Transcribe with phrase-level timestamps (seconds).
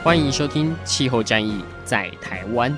[0.00, 2.70] 欢迎收听《气候战役在台湾》。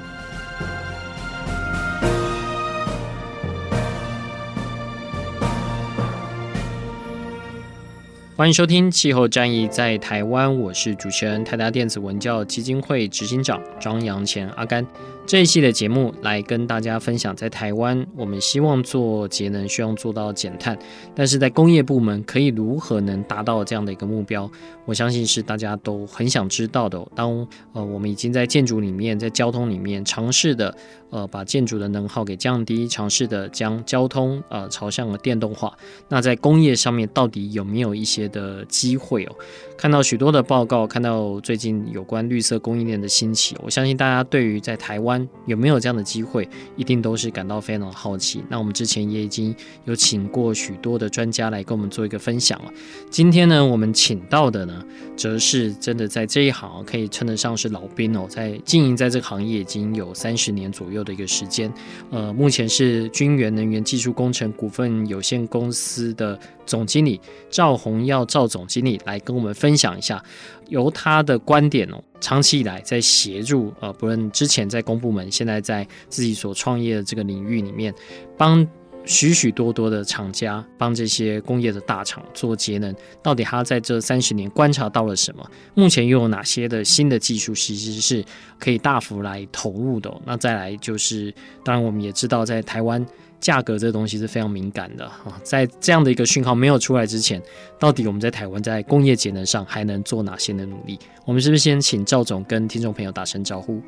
[8.34, 14.84] 欢迎收听《气候战役在台湾》，我是主持人泰达电子文教基金会执行长张扬前阿甘。
[15.30, 20.76] 这一期的节目来跟大家分享，在台湾，我们希望做节能，希望做到减碳，
[21.14, 24.50] 但是在工业部门可以如何能达到这样的一个目标？
[24.86, 27.00] 我相信是大家都很想知道的。
[27.14, 30.76] 当呃我们已经在建筑里面，在交通里面尝试的
[31.10, 35.72] 呃把建筑的能耗给降低，尝试的将交通呃朝向了电动化，
[36.08, 39.36] 那在工业上面到底有没有一些的机会哦？
[39.78, 48.44] 看到许多的报告，看到最近有关绿色供应链的兴起，我相信大家对于在台湾有没有这样的机会，一定都是感到非常的好奇。
[48.48, 49.54] 那我们之前也已经
[49.84, 52.72] 有请过许多的专家来跟我们做一个分享了。
[53.10, 54.84] 今天呢，我们请到的呢，
[55.16, 61.72] 则是真的在这一行可以称得上是老兵哦，在经营在这个行业已经有三十年左右的一个时间。
[62.10, 67.20] 呃，目前是军源能源技术工程股份有限公司的总经理
[67.50, 70.22] 赵宏耀赵总经理来跟我们分享一下，
[70.68, 77.94] 由他的观点哦，长期以来在协助呃，不论之前在公部门，现在在自己所创业的这个领域里面，
[78.36, 78.66] 帮
[79.06, 85.50] 许许多多的厂家，帮这些工业的大厂做节能，到底他在这三十年观察到了什么？
[85.74, 88.22] 目前又有哪些的新的技术，其实是
[88.58, 90.14] 可以大幅来投入的？
[90.26, 93.04] 那再来就是，当然我们也知道，在台湾。
[93.40, 97.42] 价格这东西是非常敏感的啊，在这样的一个讯号没有出来之前，
[97.78, 100.98] 到底我们在台湾在工业节能上还能做哪些的努力？
[101.24, 103.80] 我们是不是先请赵总跟听众朋友打声招呼？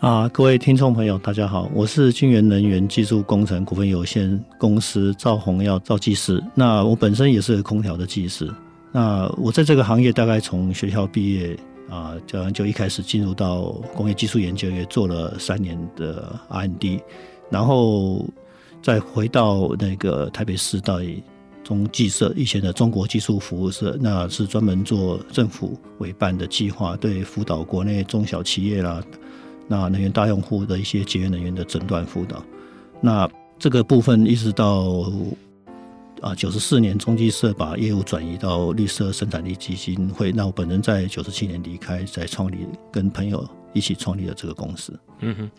[0.00, 6.42] 啊，各位听众朋友，大家好，我是金源能源技术工程股份有限公司赵宏耀赵技师。
[6.54, 8.52] 那我本身也是空调的技师。
[8.90, 11.56] 那我在这个行业大概从学校毕业
[11.88, 17.00] 啊，就就一开始进入到工业技术研究院做了三年的 R&D，
[17.50, 18.26] 然后。
[18.82, 20.94] 再回到那个台北市大
[21.62, 29.02] 中技社以前的中国技术服务社，那是专门做政府委办的计划，对辅导国内中小企业啦，
[29.68, 32.42] 那能源大用户的一些节约能源的诊断辅导。
[33.00, 35.04] 那这个部分一直到
[36.22, 44.98] 啊九十四年中技社把业务转移到绿色生产力基金会，那我本人在九十七年离开，在创立跟朋友一起创立了这个公司。
[45.20, 45.50] 嗯哼。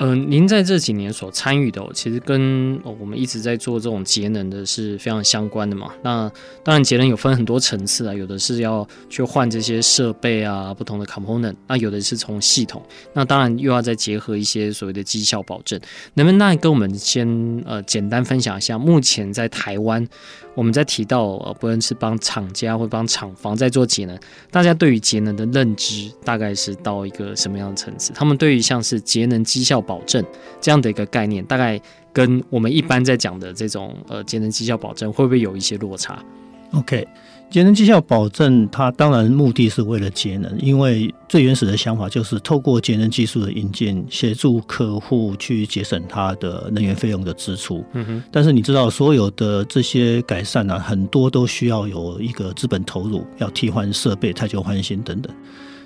[0.00, 5.92] 嗯、呃，您在这几年所参与的、其实跟、哦、我们一直在做这种节能的是非常相关的嘛。
[6.04, 6.30] 那
[6.62, 12.80] 当然，节能有分很多层次啊，有的是要去换这些设备啊，不同的 component，那有的是从系统，
[13.12, 15.80] 那当然又要再结合一些所谓的绩效保证。
[16.14, 17.26] 能不能那跟我们先
[17.66, 20.06] 呃简单分享一下，目前在台湾，
[20.54, 24.16] 我们在提到呃，不论是帮厂家或帮厂房在做节能，
[24.52, 28.12] 大家对于节能的认知大概是到一个什么样的层次？
[28.14, 30.22] 他们对于像是节能绩效保证
[30.60, 31.80] 这样的一个概念，大概
[32.12, 36.22] 跟我们一般在讲的这种呃节能绩效保证会不会有一些落差
[36.72, 37.08] ？OK，
[37.50, 47.82] 节能绩效保证它当然目的是为了节能，因为最原始的想法就是透过节能技术的引进，协助客户去节省它的能源费用的支出。
[47.94, 48.22] 嗯哼。
[48.30, 55.34] 但是你知道，所有的这些改善呢、啊，很多都需要有一个资本投入，要替换设备、汰旧换新等等。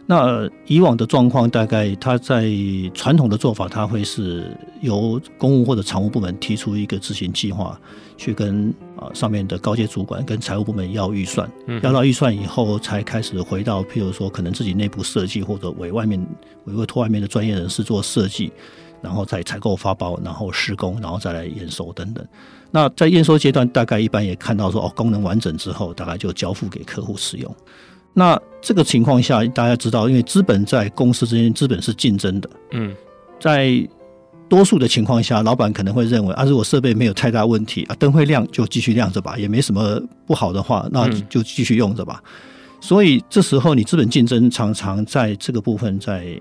[0.05, 2.51] 那以往的状况，大概他在
[2.93, 7.81] 传统的做法，他会是由公务或者常务部门提出一个执行计划，
[8.17, 11.51] 去跟啊上面的高阶主管跟财务部门要预算，
[11.83, 16.21] 要到预算以后，才开始回到譬如说可能自己内部设计，或者委外面
[16.65, 18.53] 委委托外面的专业人士做设计，
[19.01, 22.27] 然后再采购发包，然后施工，然后再来验收等等。
[22.73, 27.55] 那在验收阶段，大概一般也看到说哦，功能完整之后，大概就交付给客户使用。
[28.15, 32.51] 那这个情况下，大家知道，因为资本在公司之间，资本是竞争的。
[32.73, 32.95] 嗯，
[33.41, 33.89] 在
[34.49, 42.23] 多数的情况下，老板可能会认为，啊，如果设备没有太大问题，啊，灯会亮就继续亮着吧，也没什么不好的话，那就继续用着吧。
[42.81, 46.39] 所以这时候，你资本竞争常常在这个部分在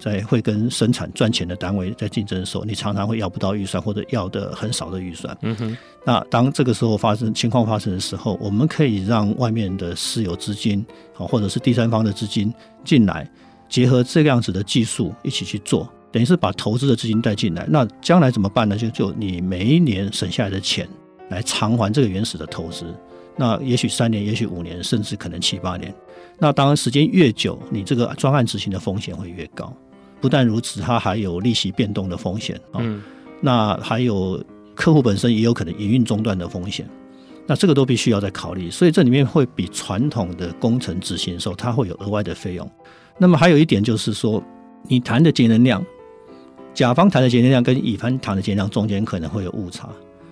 [0.00, 5.36] 在会跟生产赚钱的单位在竞争的时候，你常常会要不到预算，或者要的很少的预算。
[5.42, 5.76] 嗯哼。
[6.04, 10.84] 那当这个时候发生情况发生的时候，我们可以让外面的私有资金
[11.16, 12.52] 啊，或者是第三方的资金
[12.82, 13.30] 进来，
[13.68, 17.66] 结合这个样子的技术一起去做，等于是把投资的资金带进来。
[17.68, 18.76] 那将来怎么办呢？
[18.76, 20.88] 就就你每一年省下来的钱
[21.28, 22.86] 来偿还这个原始的投资。
[23.36, 25.94] 那也许三年，也许五年，甚至可能七八年。
[26.38, 29.74] 那当然时间越久，你这个专案执行的风险会越高。
[30.20, 32.78] 不但如此，它还有利息变动的风险啊。
[32.80, 33.02] 嗯。
[33.40, 34.42] 那还有
[34.74, 36.88] 客户本身也有可能营运中断的风险。
[37.46, 38.70] 那这个都必须要再考虑。
[38.70, 42.70] 所以这里面会比传统的工程执行的时候，它会有额外的费用。
[43.18, 44.42] 那么还有一点就是说，
[44.88, 45.84] 你谈的节能量，
[46.72, 49.88] 甲方谈的节能量跟乙方谈的节能量中间可能会有误差。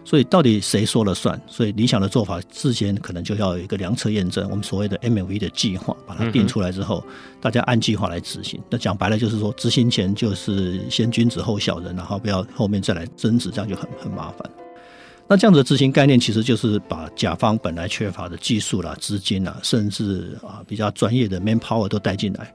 [0.09, 1.39] 所以到底谁说了算？
[1.47, 7.05] 所以理想的做法，之前可能就要有一个量测验证，我们所谓的 MMV 的计划，把它定出来之后，
[7.43, 8.59] 大家按计划来执行。
[8.71, 14.51] 那讲白了就是说，执行前就是先君子后小人，然后不要后面再来争执，这样就很很麻烦。
[15.29, 22.51] 那这样子的执行概念，其实就是把甲方本来缺乏的技术啦、资金啦，甚至啊比较专业的 manpower 都带进来，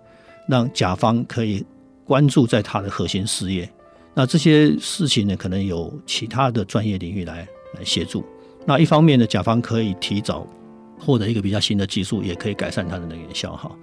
[0.50, 1.64] 让甲方可以
[2.04, 3.72] 关注在他的核心事业。
[4.14, 8.24] 那这些事情呢，可能有其他的专业领域来来协助。
[8.66, 10.48] 那一方面呢，甲方可以提早
[11.00, 13.76] 获得一个比较新的技术，也可以改善它的能源消耗。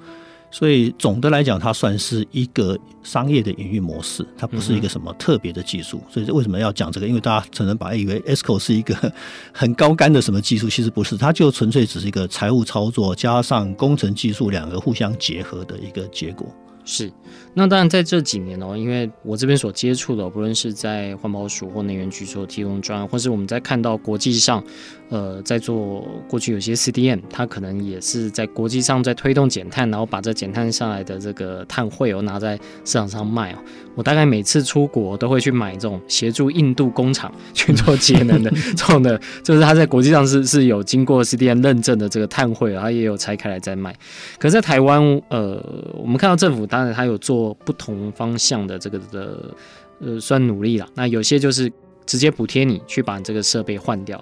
[0.53, 6.03] 所以总的来讲，它算是一个商业的营运模式，它不是一个什么特别的技术。
[6.11, 7.07] 所以为什么要讲这个？
[7.07, 9.13] 因为大家可能把它以为 ESCO 是一个
[9.55, 16.53] 很高干的什么技术，其实不是，它就纯粹只是一个财务操作加上工程技术两个互相结合的一个结果。
[16.93, 17.09] 是，
[17.55, 24.61] 那当然在这几年哦，因为我这边所接触的，不论是在环保署或能源局所提供专案，或是我们在看到国际上，
[25.09, 33.59] 呃，在做过去有些 CDM，它可能也是在国际上在推动减碳，然后把这减碳下来的这个碳汇哦拿在市场上卖哦。
[34.01, 43.95] 我大概每次出国都会去买这种协助印度工厂 去做节能的 这种的，就是它在国际上是是有经过 CDN 认证的这个碳汇，然后也有拆开来再卖。
[44.39, 45.63] 可是在台湾，呃，
[45.93, 49.55] 我们看到政府当然它有做不同方向的这个的
[50.01, 50.89] 呃算努力了。
[50.95, 51.71] 那有些就是
[52.07, 54.17] 直接补贴你去把你这个设备换掉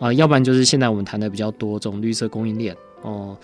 [0.00, 3.38] 啊，呃，要不然就是现在我们谈的比较多这种绿色供应链哦。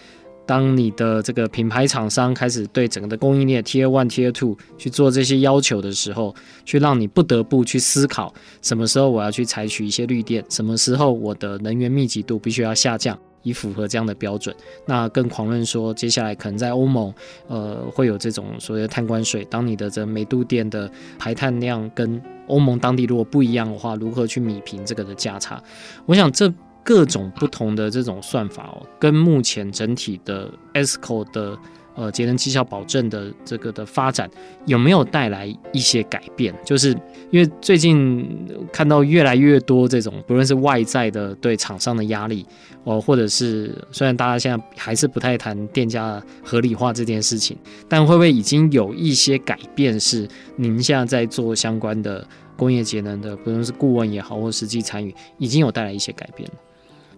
[0.47, 6.35] 当你的这个品牌厂商开始对整个的供应链 Tier One、Tier Two 去做这些要求的时候，
[6.65, 8.33] 去让你不得不去思考，
[8.63, 14.55] 什么时候我要去采取一些绿电，什么时候我的能源密集度必须要下降，以符合这样的标准。
[14.87, 17.13] 那更狂论说，接下来可能在欧盟，
[17.49, 19.45] 呃，会有这种所谓的碳关税。
[19.47, 20.89] 当你的这每度电的
[21.19, 25.61] 排碳量跟欧盟当地如果不一样的话，如何去米平这个的价差？
[26.07, 26.53] 我想这。
[26.87, 31.59] 各种不同的这种算法哦，跟目前整体的 ESCO 的
[31.97, 34.31] 呃节能绩效保证的这个的发展
[34.67, 36.55] 有没有带来一些改变？
[36.65, 36.91] 就是
[37.33, 38.25] 因为最近
[38.73, 42.47] 看到越来越多这种不论是外在的对厂商的压力
[42.85, 49.99] 哦，或者是虽然大家现在还是不太谈电价合理化这件事情，但会不会已经有一些改变？
[49.99, 52.25] 是您现在在做相关的
[52.57, 56.55] 工业节能的，不论是顾问也好，或实际参与，已经有带来一些改变了。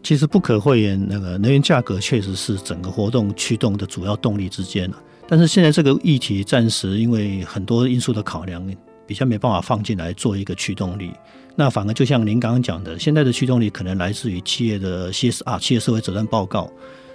[0.08, 4.90] 其实不可讳言，那个能源价格确实是整个活动驱动的主要动力之间。
[5.28, 8.66] 但是现在这个议题暂时因为很多因素的考量，
[9.06, 11.12] 比较没办法放进来做一个驱动力。
[11.54, 16.72] 那反而就像您刚刚讲的，现在的驱动力可能来自于企业的 CSR 企业社会责任报告，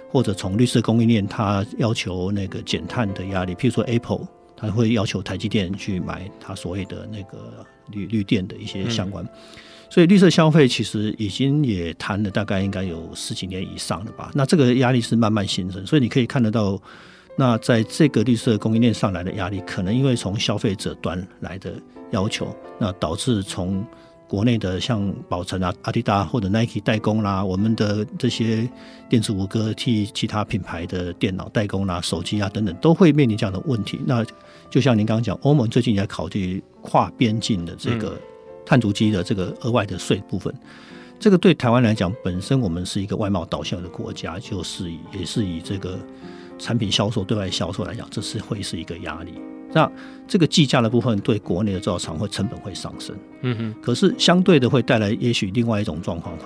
[0.08, 4.20] 或者从绿色供应链它要求那个减碳的压力，譬如说 Apple，
[4.56, 9.28] 它会要求台积电去买它所谓的那个绿绿电的一些相关。
[9.94, 14.28] 所以绿色消费其实已经也谈了大概应该有十几年以上了吧？
[14.34, 16.76] 那这个压力是慢慢形成，所以你可以看得到，
[17.38, 21.74] 那在这个绿色供应链上来的压力，可能因为从消费者端来的
[22.10, 23.86] 要求，那导致从
[24.26, 28.68] 国内的像宝成啊、阿迪达或者 Nike 代工啦，我们的这些
[29.08, 34.00] 电子五哥替其他品牌的电脑代工啦、手机啊等等，都会面临这样的问题。
[34.04, 34.26] 那
[34.68, 38.18] 就像您刚刚讲，欧盟最近也在考虑跨边境的这个、
[38.64, 40.52] 碳足迹的这个额外的税部分，
[41.18, 45.98] 这个对台湾来讲，本身我们是一个外贸导向的国家，就是以也是以这个
[46.58, 49.34] 产品销售对外销售来讲，这是会是一个压力。
[49.72, 49.90] 那
[50.28, 53.74] 这个计价的部分对国内的制造厂会成本会上升，嗯哼。
[53.82, 56.44] 可是相对的会带来也许另外一种状况，会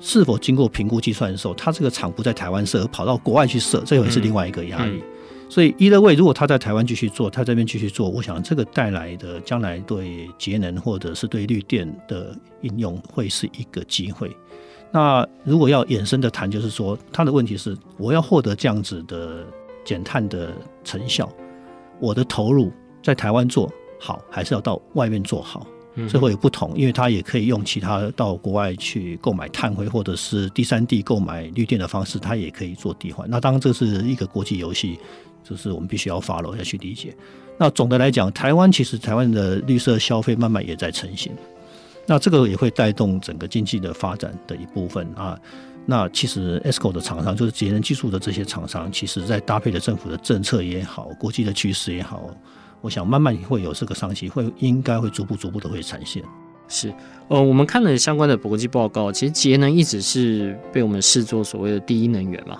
[0.00, 4.92] 是否经过评估计算的时候，它这个厂不在台湾设，跑到国外去设，这也是另外一个压力。
[4.92, 5.02] 嗯
[5.50, 14.30] 所以，either way，如果他在台湾继续做，他这边继续做，我想这个带来的将来对节能或者是对绿电的应用会是一个机会。
[14.92, 19.44] 那如果要衍生的谈，就是说他的问题是，我要获得这样子的
[19.84, 20.52] 减碳的
[20.84, 21.28] 成效，
[21.98, 25.66] 我的投入在台湾做好，还是要到外面做好？
[26.08, 33.28] 这会有不同，因为它也可以用其他到国外去购买碳汇，或者是第三地购买绿电的方式，它也可以做替换。
[33.28, 34.98] 那当然这是一个国际游戏，
[35.42, 37.14] 就是我们必须要 follow 要去理解。
[37.58, 41.32] 那总的来讲，台湾其实台湾的绿色消费慢慢也在成型，
[42.06, 45.38] 那这个也会带动整个经济的发展的一部分啊。
[45.86, 52.30] 那其实 ESCO 的厂商，就是节能技术的这些厂商，其实在搭配的政府的政策也好，国际的趋势也好。
[52.80, 56.22] 我想慢慢会有这个商机，会应该会逐步逐步的会产现。
[56.68, 56.94] 是，
[57.28, 62.58] 呃，我们看了相关的国际报告，其实节能一直是被我们视作所谓的第一能源嘛。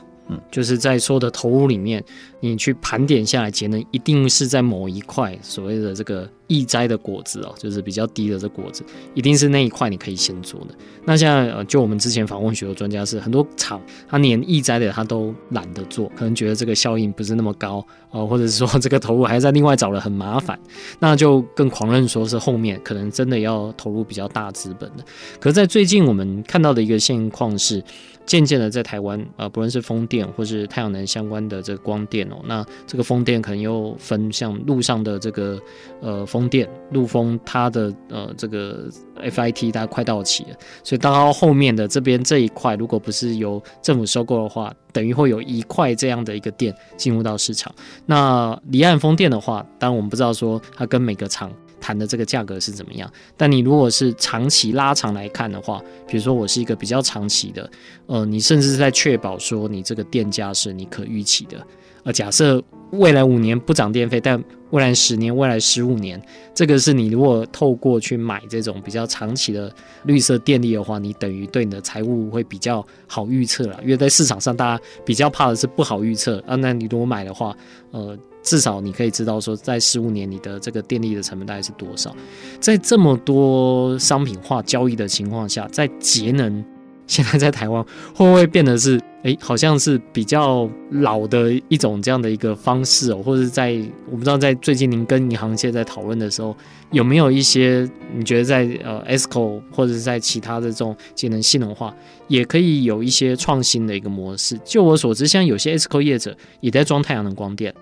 [0.50, 2.04] 就是在所有的投入里面，
[2.40, 8.82] 你去盘点下来，节能一定是在某一块所谓的这个易摘的果子哦，就是比较低的这果子，
[9.14, 10.74] 一定是那一块你可以先做的。
[11.04, 20.58] 那现在呃，就我们之前访问许多专家是，很多厂他连易摘的他都懒得做，可能觉得这个效应不是那么高哦，或者是说这个投入还在另外找了很麻烦，
[20.98, 25.04] 那就更狂认说是后面可能真的要投入比较大资本的。
[25.38, 27.80] 可是在最近我们看到的一个现况是。
[28.26, 35.58] 渐渐的，在台湾，呃，不论是风电或是太阳能相关的这个光电哦，那这个风电可能又分像陆上的这个
[36.00, 38.88] 呃风风电，陆风它的呃这个
[39.22, 47.72] FIT 大概快到期了，所以到后面的这边这一块，如果不是由政府收购的话，等于会有一块这样的一个电进入到市场。
[48.06, 51.52] 那离岸风电的话，当然我们不知道说它跟每个厂。
[51.82, 53.10] 谈的这个价格是怎么样？
[53.38, 57.70] 但你如果是长期拉长来看的话，比如说我是一个比较长期的，
[58.04, 61.66] 呃，你甚至是在确保说你这个电价是你可预期的。
[62.04, 66.20] 呃，假设未来五年不涨电费，但未来十年、未来十五年，
[66.54, 69.72] 这个是你如果透过去买这种比较长期的
[70.04, 73.78] 绿色电力的话，你等于对你的财务会比较好预测了。
[73.82, 76.56] 因为在市场上，大家比较怕的是不好预测啊。
[76.56, 77.56] 那你如果买的话，
[77.90, 78.16] 呃。
[78.42, 82.16] 至少你可以知道说，在十五年你的这个电力的成本大概是多少。
[82.58, 86.64] 在这么多商品化交易的情况下，在节能
[87.10, 87.82] 现在在台湾
[88.14, 93.20] 会不会变得是哎，好像是比较老的一种这样的一个方式哦？
[93.22, 93.76] 或者在
[94.10, 96.56] 我不知道在最近您跟银行界在讨论的时候，
[96.92, 97.86] 有没有一些
[98.16, 101.94] 你觉得在呃 ESCO 或者是在其他的这种节能性能化
[102.28, 104.58] 也可以有一些创新的一个模式？
[104.64, 107.74] 就我所知，像有些 ESCO 业者也在装太阳能光电。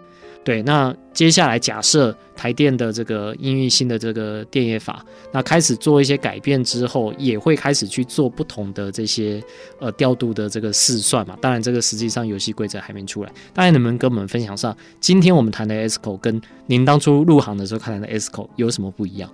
[0.45, 9.43] 对，那接下来假设台电的这个因应新的这个电业法，那开始做一些改变之后，也会开始去做不同的这些
[9.79, 11.37] 呃调度的这个试算嘛。
[11.39, 13.33] 当然，这个实际上游戏规则还没出来。
[13.53, 19.31] 大家能不能跟我们分享上，今天我们谈的 ESCO 跟您当初入行的时候看的 ESCO 有什么不一样？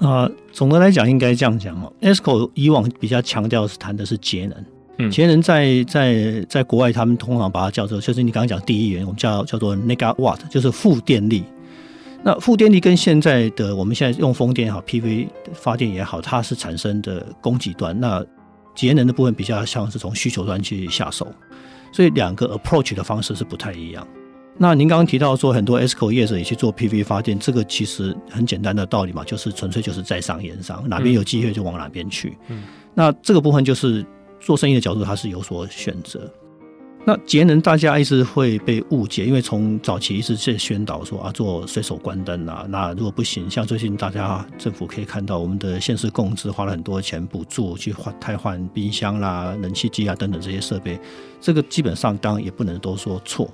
[0.00, 4.64] 啊、呃，总的来讲应该这样讲哦，ESCO 以往比较强调是谈的是节能。
[5.10, 11.44] 节能在在在国外，他们通常把它叫做，就是你刚刚讲第一元，我们叫叫做 negawatt，就是负电力。
[12.24, 17.98] 那负电力跟现在的我们现在用风电也好，PV 发电也好，它是产生的供给端。
[17.98, 18.24] 那
[18.74, 21.28] 节能的部分比较像是从需求端去下手，
[21.92, 24.04] 所以两个 approach 的方式是不太一样。
[24.56, 32.36] 那您刚刚提到说很多 ESCO 业者也去做 PV 发电，这个其实很简单的道理嘛，就是纯粹就是在商言商，哪边有机会就往哪边去。
[32.48, 32.64] 嗯，
[32.94, 34.04] 那这个部分就是。
[34.40, 36.30] 做生意的角度，它是有所选择。
[37.04, 42.66] 那节能大家一直会被误解，因为从早期一直在宣导说啊，做随手关灯啊。
[42.68, 51.00] 那如果不行，像最近大家政府可以看到，我们的县市共资花了很多钱补助去换汰换冰箱啦、冷气机啊等等这些设备。
[51.40, 53.48] 这个基本上当然也不能都说错。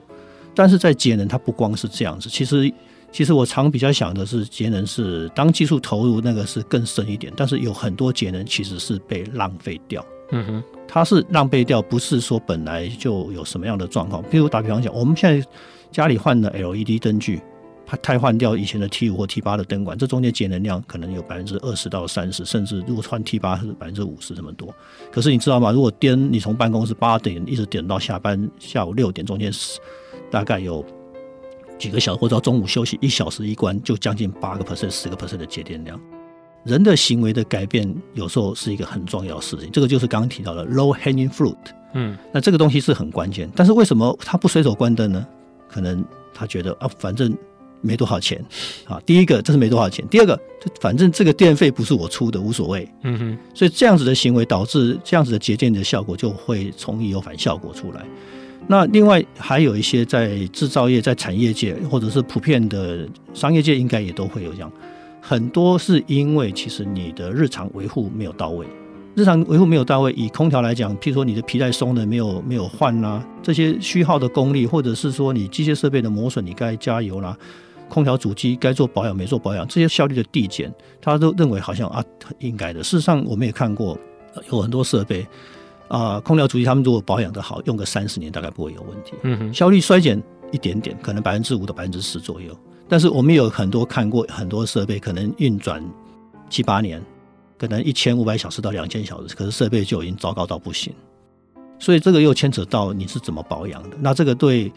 [0.52, 2.28] 但是在节能，它不光是这样子。
[2.28, 2.72] 其实，
[3.12, 10.04] 其实我常比较想的是，节能是当技术投入那个是更深一点，但是有很多节能其实是被浪费掉。
[10.30, 10.64] 嗯哼。
[10.86, 14.22] 它是浪费掉，不是说本来就有什么样的状况。
[14.30, 15.46] 比如打比方讲，我们现在
[15.90, 17.40] 家里换了 LED 灯具，
[17.84, 24.72] 它汰换掉以前的 T 五或 T 八的灯管，这中间节能量可能有百分之二十到三十，甚至如果换 T 八是百分之五十这么多。
[25.10, 25.72] 可是你知道吗？
[25.72, 29.80] 如果点你从办公室八点一直点到下班下午六点，中间是
[30.30, 30.84] 大概有
[31.78, 35.98] 几个小时，或者到中午休息一小时一关，就将近八个 percent、十个 percent 的节电量。
[36.64, 39.70] 人的行为的改变，有时候是一个很重要的事情。
[39.70, 41.56] 这个就是刚刚提到的 low hanging fruit。
[41.92, 43.48] 嗯，那这个东西是很关键。
[43.54, 45.26] 但是为什么他不随手关灯呢？
[45.68, 47.36] 可能他觉得啊，反正
[47.80, 48.44] 没多少钱
[48.84, 49.00] 啊。
[49.04, 50.40] 第一个，这是没多少钱；第二个，
[50.80, 52.88] 反正这个电费不是我出的，无所谓。
[53.02, 53.38] 嗯哼。
[53.54, 58.04] 所以这样子的行为导致这样子的节电的效果就会从易有反效果出来。
[58.66, 64.72] 那另外还有一些在制造业、在产业界或者是普遍的商业界，应该也都会有这样。
[65.26, 68.66] 很多是因为其实你的日常维护没有到位，
[69.14, 70.12] 日常维护没有到位。
[70.12, 77.34] 以空调来讲，譬如说你的皮带松了没有没有换啦，这些虚耗的功率，或者是说你机械设备的磨损，你该加油啦。
[77.88, 82.04] 空调主机该做保养没做保养，这些效率的递减，他都认为好像啊
[82.40, 82.84] 应该的。
[82.84, 83.98] 事实上，我们也看过
[84.50, 85.26] 有很多设备
[85.88, 89.14] 啊，空调主机他们如果保养的好，用个三十年大概不会有问题。
[89.22, 92.54] 嗯哼，效率衰减一点点，可能百分之五到百分之十左右。
[92.88, 95.82] 但是我们有很多看过很多设备，可能运转
[96.50, 97.02] 七八年，
[97.58, 100.92] 可能一千五百小时到两千小时，可是设备就已经糟糕到不行。
[101.78, 103.96] 所以这个又牵扯到你是怎么保养的。
[104.00, 104.72] 那这个对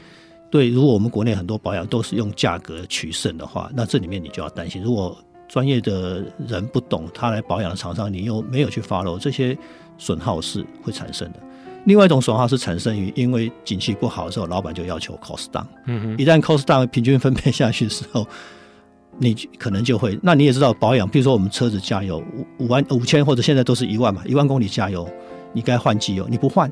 [0.50, 5.16] 对，如果我们国内很多保养都是用价格取胜的话，那这里面你就要担心，如果
[5.48, 9.58] 专业的人不懂他来保养的厂商，你又没有去 follow，这些
[9.98, 11.40] 损耗是会产生的。
[11.88, 15.66] 另外一种损耗是产生于，因为景气不好的时候，老板就要求 cost down。
[15.86, 16.18] 嗯哼。
[16.18, 18.28] 一旦 cost down 平均分配下去的时候，
[19.18, 20.20] 你可能就会。
[20.22, 25.10] 那你也知道保养，比如说我们车子加油五五万五千或者现在都是一万嘛，一万公里加油，
[25.54, 26.70] 你该换机油，你不换，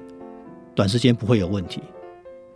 [0.75, 1.81] 短时间不会有问题。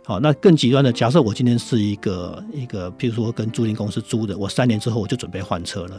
[0.04, 5.98] 好，那更极端的，假设我今天是一个一个，譬如说跟租赁公司租的，我三年之后我就准备换车了。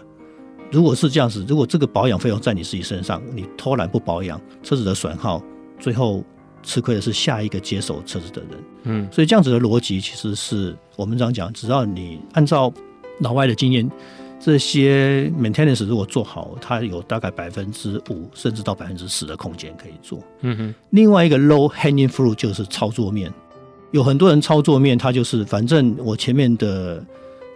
[0.70, 5.42] 如果是这样子，如果这个保养费用在你自己身上，你偷懒不保养，车子的损耗
[5.80, 6.24] 最后。
[6.64, 8.50] 吃亏的是下一个接手车子的人，
[8.84, 12.72] 嗯，所以这样子的逻辑其实是我们这样讲，只要你按照
[13.20, 13.90] 老外的经验，
[14.40, 20.20] 这些 maintenance 如果做好，它有大概百分之五甚至到百分之十的空间可以做。
[20.42, 20.76] 嗯哼。
[20.92, 23.32] 另外一个 low hanging fruit 就是操作面，
[23.92, 27.04] 有很多人操作面，他就是反正我前面的，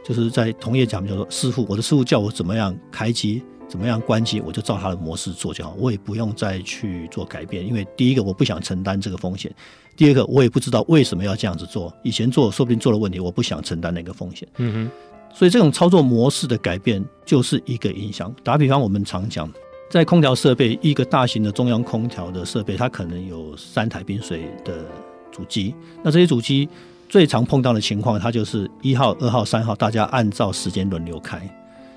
[0.03, 3.41] 就是在同业讲叫做师傅，我的师傅叫我怎么样开机。
[3.75, 9.53] 怎么样关机，我就照他的模式做就好，我也不用再去做改变，因为第一个我不想承担这个风险，
[9.97, 14.47] 第二个我也不知道为什么要这样子做，以前做说不定做了问题，我不想承担那个风险。
[14.59, 18.33] 嗯哼，所以这种操作模式的改变就是一个影响。
[18.45, 19.51] 打比方，我们常讲，
[19.89, 24.85] 在空调设备，一个大型的中央空调的设备，它可能有三台冰水的
[25.33, 26.69] 主机，那这些主机
[27.09, 31.45] 最常碰到的情况，它就是一号、二号、三号，大家按照时间轮流开。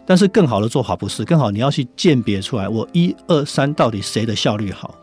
[0.08, 4.94] 但是更好的做法不是更好，你要去鉴别出来，我一二三到底谁的效率好？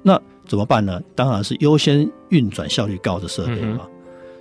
[0.00, 0.16] 那
[0.46, 1.00] 怎么办呢？
[1.16, 3.80] 当然是优先运转效率高的设备嘛。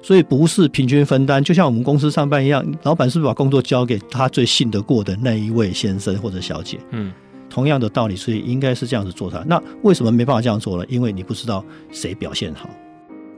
[0.04, 6.78] 所以不是平均分担，就像我们公司上班一样，老板是不是把工作交给他最信得过的那一位先生或者小姐？
[6.91, 7.12] 嗯，
[7.50, 9.43] 同样的道理，所以应该是这样子做它。
[9.48, 10.86] 那为什么没办法这样做呢？
[10.88, 12.69] 因为你不知道谁表现好。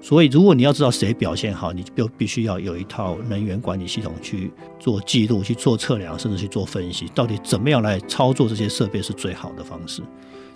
[0.02, 10.02] 所以，如果你要知道谁表现好，你就必须要有一套能源管理系统去做记录、去做测量，甚至去做分析，到底怎么样来操作这些设备是最好的方式。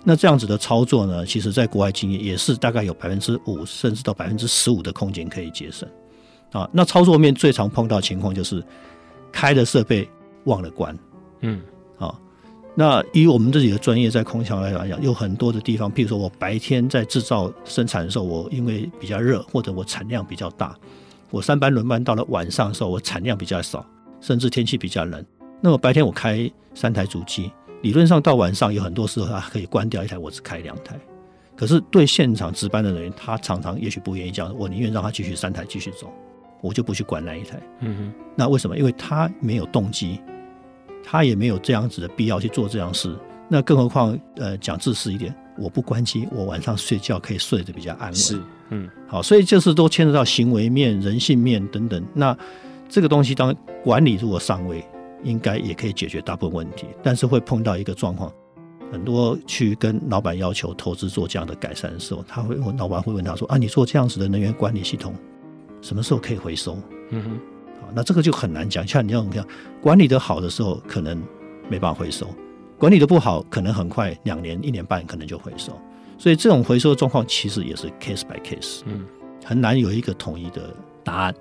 [0.02, 5.88] 那这样子的操作呢，其实在国外经验也是大概有百分之五，甚至到百分之十五的空间可以节省。
[6.52, 8.64] 啊，那操作面最常碰到情况就是
[9.32, 10.08] 开的设备
[10.44, 10.96] 忘了关。
[11.40, 11.60] 嗯，
[12.76, 20.76] 那以我们自己的专业，在空调来讲，有很多的地方，譬如说我白天在制造生产的时候，我因为比较热，或者我产量比较大，
[21.30, 23.86] 我三班轮班到了晚上的时候，我产量比较少，
[24.20, 25.24] 甚至天气比较冷，
[25.60, 30.98] 那么白天我开三台主机，理论上到晚上有很多时候它可以关掉一台，我只开两台。
[31.56, 36.12] 可是对现场值班的人，他常常也许不愿意这样，我宁愿让他继续三台继续走，
[36.60, 37.62] 我就不去管那一台。
[37.78, 38.76] 嗯哼，那为什么？
[38.76, 40.18] 因为他没有动机。
[41.04, 43.14] 他也没有这样子的必要去做这样事，
[43.48, 48.14] 那更何况，呃，讲自私一点，我不关机，我晚上睡觉可以睡得比较安稳。
[48.14, 48.40] 是，
[48.70, 52.02] 嗯，好，所以这是都牵扯到行为面、人性面等等。
[52.14, 52.36] 那
[52.88, 54.84] 这个东西，当管理如果上位，
[55.22, 56.86] 应该也可以解决大部分问题。
[57.02, 58.32] 但是会碰到一个状况，
[58.90, 65.14] 很多去跟老板要求投资做这样的改善的时候，他会问老板会问他说：“啊，你做这样子的能源管理系统，
[65.82, 66.78] 什么时候可以回收？”
[67.10, 67.53] 嗯哼。
[67.94, 69.46] 那这个就很难讲，像你这样讲，
[69.80, 71.20] 管理的好的时候，可能
[71.68, 72.26] 没办法回收；
[72.78, 75.72] 管理的不好，可能很快两年、一年半可能就回收。
[76.18, 79.04] 所以这种回收的状况其实也是 case by case，嗯，
[79.44, 81.34] 很难有一个统一的答案。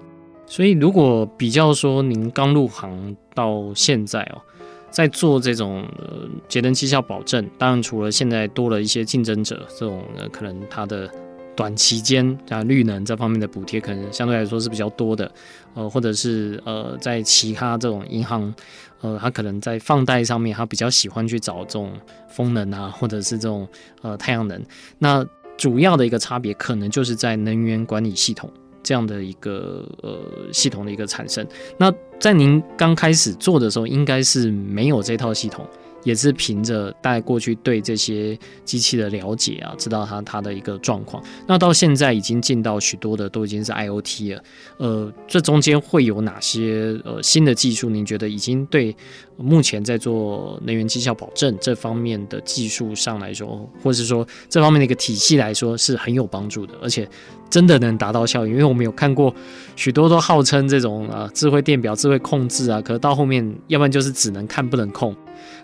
[0.45, 4.41] 所以如果比较说，您刚入行到现在哦，
[4.89, 11.09] 在做这种呃节能绩效保证，当然除了现在多了一些竞争者，这种呃可能它的。
[11.55, 15.31] 短期间啊，绿能这方面的补贴可能相对来说是比较多的，
[15.73, 18.53] 呃，或者是呃，在其他这种银行，
[19.01, 21.91] 呃，它可能在放贷上面，它比较喜欢去找这种
[22.27, 23.67] 风能啊， 或者是这种
[24.01, 24.59] 呃太阳能。
[24.97, 25.25] 那
[25.57, 30.19] 主要的一个差别，可能就是在能源管理系统这样的一个呃
[30.51, 31.45] 系统的一个产生。
[31.77, 35.67] 那在您刚开始做的时候，应该是没有这套系统。
[36.03, 41.23] 也是凭着大概过去对这些机器的了解啊，知道它它的一个状况。
[41.47, 44.43] 那到现在已经进到许多的都已经是 IoT 了，
[44.77, 47.89] 呃，这中间会有哪些呃新的技术？
[47.89, 48.95] 您觉得已经对
[49.37, 57.07] 目前在做能源绩效保证这方面的技术上来说，或者是说这方面的一个体系来说是很有帮助的，而且
[57.49, 58.49] 真的能达到效益？
[58.49, 59.33] 因为我们有看过
[59.75, 65.15] 许多都号称这种啊智慧电表、智慧控制啊，可是到后面要不然就是只能看不能控。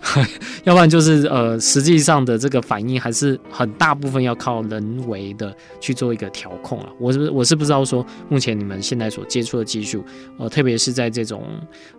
[0.63, 6.89] 要不然就是呃，实际上的这个反应还是很大部分要靠人为的去做一个调控啊。
[6.99, 10.03] 我是我是不知道说，目前你们现在所接触的技术，
[10.37, 11.43] 呃，特别是在这种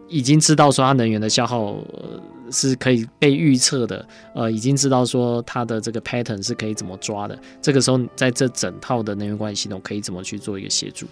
[0.08, 7.38] 已经知道说它能源的消耗，呃，是可以被预测的，呃，已经知道说它的这个 pattern 是可以怎么抓的。
[7.60, 11.06] 这个时候，在这整套的能源管理系统可以怎么去做一个协助？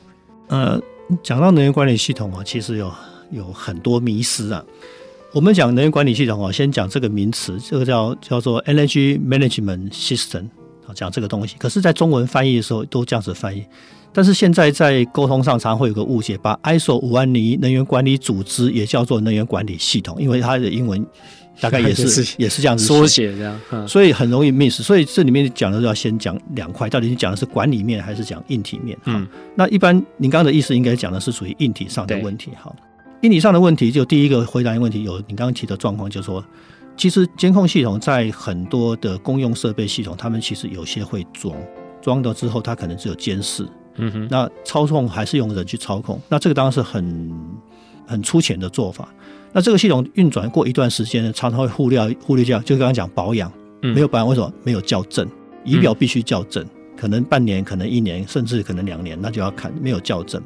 [0.48, 0.80] 呃，
[1.22, 2.90] 讲到能源管理系统啊，其实有
[3.30, 4.64] 有很多迷思啊。
[5.34, 10.44] 我们讲能源管理系统啊，先讲这个名词，这个叫叫做 Energy Management System
[10.86, 11.54] 啊，讲这个东西。
[11.58, 13.62] 可是，在中文翻译的时候都这样子翻译。
[14.10, 21.06] 但是现在在沟通上常会有个误解，把 ISO 五万零能源管理组织也叫做能源管理系统，因为它的英文
[21.60, 24.80] 大概也是 也是这样子缩写这样，所以很容易 miss。
[24.82, 28.96] 所以这里面讲的要先讲两块，到底你讲的是管理面还是讲硬体面？
[29.04, 32.74] 嗯，那一般您刚刚的意思应该讲的是属于硬体上的问题，好。
[33.22, 36.44] 硬体上的问题，就第一个回答的问题有你刚刚提的状况，就是说，
[36.96, 41.54] 其实监控系统在很多的公用设备系统，他们其实有些会装，
[42.00, 47.32] 装了之后它可能只有监视，嗯哼，那操控还是用人去操控，那这个当然是很
[48.06, 49.08] 很粗浅的做法。
[49.52, 53.50] 那这个系统运转过一段时间呢，常常会忽略忽略掉，就刚刚讲保养，
[53.80, 55.26] 没有保养为什么没有校正？
[55.64, 56.64] 仪表必须校正，
[56.96, 60.40] 可能半年，可能一年，甚至可能两年，那就要看没有校正。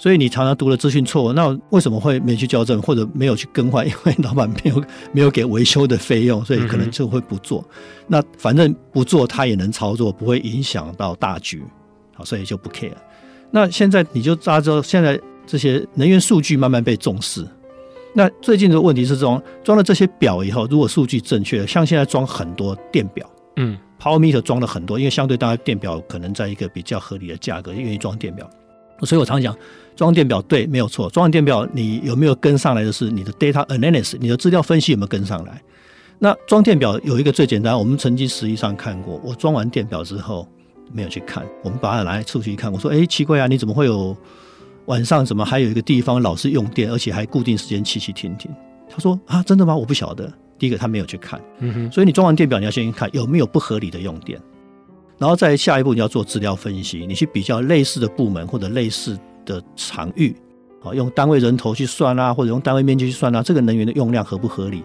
[0.00, 3.86] 所以你常常读了资讯错误，那为什么会没去校正或者没有去更换？
[3.86, 4.82] 因为老板没有
[5.12, 7.62] 没有给维修的费用， 所以可能就会不做。
[8.06, 11.62] 那反正不做他也能操作，不会影响到大局，
[12.14, 12.94] 好，所以就不 care。
[13.50, 17.46] 那现在你就大家知道，现在这些能源数据慢慢被重视。
[18.14, 28.48] 那最近的问题是装装了这些表以后，如果数据正确，像现在装很多电表，嗯，Power Meter 装了很多，因为相对大家电表可能在一个比较合理的价格，愿意装电表。
[29.02, 29.56] 所以我常讲。
[29.96, 31.10] 装电表对，没有错。
[31.10, 35.60] 装完电表，你有没有跟上来的是你的 data analysis，你的资料分析有没有跟上来？
[36.18, 39.20] 那装电表有一个最简单，我们曾经实际上看过。
[39.22, 40.48] 我装完电表之后
[40.90, 44.16] 没有去看，我们把它拿来出去一看，我说：“哎，奇怪啊，你怎么会有
[44.86, 48.50] 晚上怎么还有一个地方老是用电，而且还固定时间起起停停？”
[48.88, 49.76] 他说：“啊，真的吗？
[49.76, 51.38] 我不晓得。”第一个他没有去看，
[51.92, 54.40] 所以你装完电表，你要先去看有没有不合理的用电，
[55.20, 59.16] 然后再下一步你要做资料分析，你去比较类似的部门或者类似。
[59.46, 60.36] 的场域，
[60.84, 64.84] 啊，用单位人头去算啊，或者用单位面积去算啊，这个能源的用量合不合理？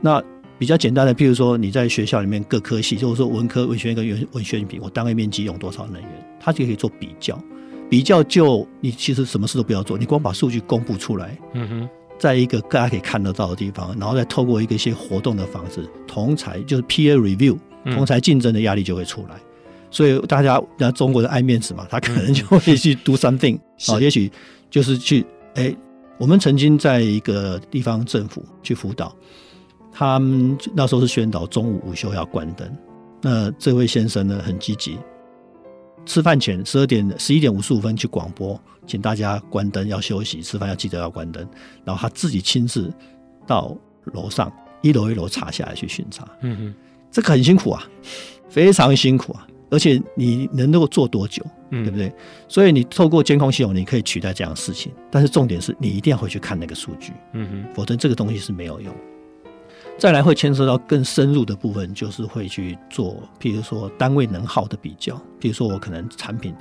[0.00, 0.22] 那
[0.56, 6.10] 比较简单的，譬如说你在学校里面各科系，就是说文科、文学跟文文学比，我单位面积用多少能源，
[6.40, 7.38] 它就可以做比较。
[7.90, 11.88] 比较就你其实什么事都不要做，你光把数据公布出来，嗯哼，
[12.18, 19.34] 在一个大家可以看得到的地方，然后再透过一个一些活动的方式，同才就是 peer review，同才竞争的压力就会出来。
[19.90, 24.30] 所以大家，那中国人爱面子嘛，他可能就会去 do something 啊，也许
[24.70, 25.22] 就是去
[25.54, 25.76] 哎、欸，
[26.18, 29.14] 我们曾经在一个地方政府去辅导，
[29.92, 32.70] 他们那时候是宣导中午午休要关灯。
[33.20, 34.96] 那这位先生呢，很积极，
[36.06, 41.44] 吃饭前十二点十一点五十五分去广播，请大家关灯要休息，吃饭要记得要关灯。
[41.84, 42.92] 然后他自己亲自
[43.46, 43.76] 到
[44.12, 46.28] 楼上一楼一楼查下来去巡查。
[46.42, 46.74] 嗯哼，
[47.10, 47.82] 这个很辛苦啊，
[48.48, 49.47] 非常辛苦啊。
[49.70, 52.12] 而且你能够做多久，对不对？
[52.48, 54.92] 所以你透过监控系统，你可以取代这样的事情。
[55.10, 58.94] 但是重点是你一定要回去看那个数据，嗯哼，否则这个东西是没有用。
[59.98, 65.14] 再来会牵涉到更深入的部分，就是会去做，譬如说单位能耗的比较。
[65.40, 66.54] 譬如说我可能产品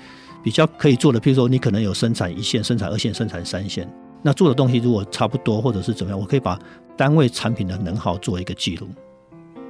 [0.44, 3.88] 比较可以做的，譬如说你可能有生产一线、生产二线、生产三线，
[4.24, 6.60] 那做的东西如果差不多或者是怎么样，我可以把
[6.98, 8.88] 单位产品的能耗做一个记录。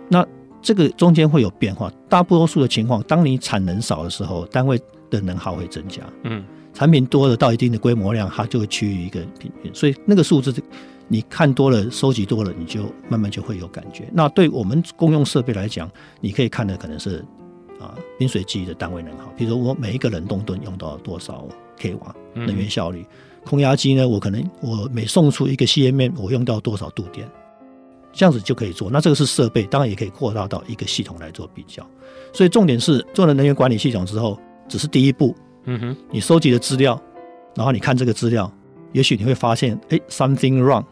[0.07, 0.25] 那
[0.61, 6.01] 这个中间会有变化，大多数的情况，当你产能少的时候，单位的能耗会增加。
[6.23, 6.43] 嗯，
[6.73, 9.73] 产品多了到一定的规模量，它就会趋于一个平均。
[9.73, 10.53] 所以那个数字，
[11.07, 14.09] 你看多了，收集多了，你就慢慢就会有感觉。
[14.11, 15.89] 那对我们公用设备来讲，
[16.19, 17.23] 你可以看的可能是
[17.79, 23.05] 啊，冰水机的单位能耗，比如说我每一个冷冻吨用到多少 k 瓦能源效率，
[23.45, 27.29] 空压机呢，我可能我每送出一个吸烟面，我用到多少度电。
[28.17, 31.87] 这样子就可以做，那这个是设备，当然也可以扩大到一个系统来做比较。
[32.33, 35.35] 所以重点是做了能源管理系统之后，只是第一步。
[35.65, 36.99] 嗯哼，你收集的资料，
[37.55, 38.51] 然后你看这个资料，
[38.91, 40.83] 也许你会发现，哎，something wrong，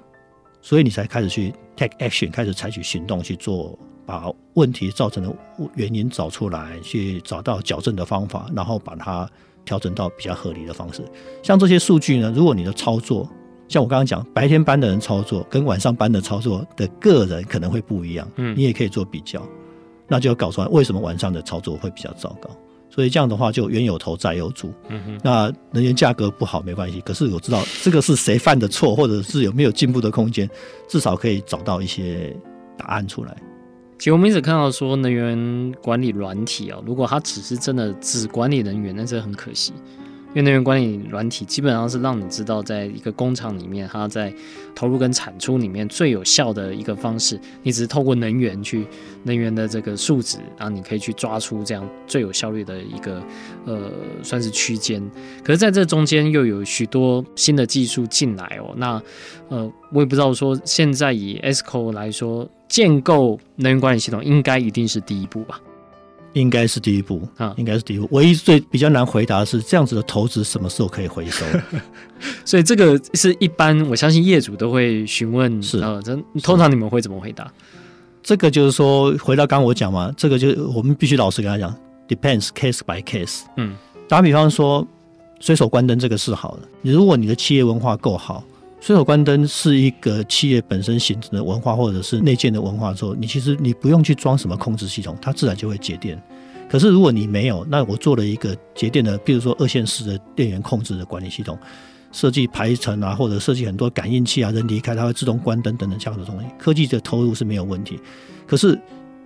[0.61, 5.35] 所以你才开始去 take action，开始采取行动去做，把问题造成的
[5.73, 9.27] 原因找出来，去找到矫正的方法，然后把它
[9.65, 11.01] 调整到比较合理的方式。
[11.41, 13.27] 像这些数据呢，如果你的操作，
[13.67, 19.41] 像我刚刚讲，白天班的人操作跟晚上班的操作的个人可能会不一样，嗯，你也可以做比较，
[20.07, 22.49] 那就要搞出来为什么晚上的操作会比较糟糕。
[22.87, 24.71] 所以这样的话，就冤有头债有主。
[24.87, 30.49] 嗯哼，那能源价格不好没关系，可是我知道这个是谁犯的错，或者是有没有进步的空间，
[30.87, 32.33] 至少可以找到一些
[32.77, 33.35] 答案出来。
[33.97, 39.73] 其实我们一直看到说能源管理软体啊，如果它只是真的只管理能源，那是很可惜。
[40.35, 44.33] 因为能源管理软体基本上是让你知道，在一个工厂里面，它在
[44.75, 47.39] 投入跟产出里面最有效的一个方式。
[47.63, 48.85] 你只是透过能源去
[49.23, 53.23] 能源的这个数值，然后你可以去抓出这样最有效率的一个
[53.65, 53.89] 呃，
[54.21, 55.01] 算是区间。
[55.41, 58.73] 可是在这中间又有许多新的技术进来哦。
[58.75, 59.01] 那
[59.47, 65.61] 呃，我也不知道说现在以 ESCO 来说，建构能源管理系统应该一定是第一步吧。
[66.35, 68.07] 应该是第一步啊，应该是第一步。
[68.11, 71.45] 唯一最比较难回答的是，这样子的投资什么时候可以回收？
[72.45, 75.61] 所以这个是一般，我相信业主都会询问。
[75.63, 77.51] 是啊，这通常你们会怎么回答？
[78.21, 81.75] 这个就是说，回到刚刚我讲嘛，这个就我们必须老实跟他讲
[82.07, 83.41] ，depends case by case。
[83.57, 83.75] 嗯，
[84.07, 84.87] 打比方说，
[85.39, 86.67] 随手关灯这个是好的。
[86.81, 88.43] 如果你的企业文化够好。
[88.85, 96.21] 随手关灯是一个企业本身形成的文化，或者是内建的文化之后，你其实你不用去装什么控制系统，它自然就会节电。
[96.69, 101.57] 可是如果你没有，那我做了一个节电的，比如说二线式的电源控制的管理系统，
[102.11, 107.99] 设计排程啊，或者设计很多感应器啊，人离开它会自动关灯等等这样的东西，科技的投入是没有问题。
[108.45, 108.79] 可是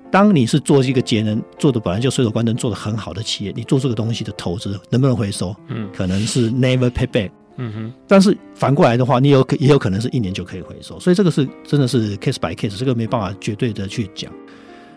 [0.09, 5.53] 当你是做一个节能做的本来就随手关灯做的很好的企业，你做这个东西的投资能不能回收？
[5.67, 7.31] 嗯，可能是 never pay back。
[7.61, 14.31] 嗯哼，但是反过来的话，你有可也有可能是一年就可以回收，所以这个是真的是 case by case，这个没办法绝对的去讲。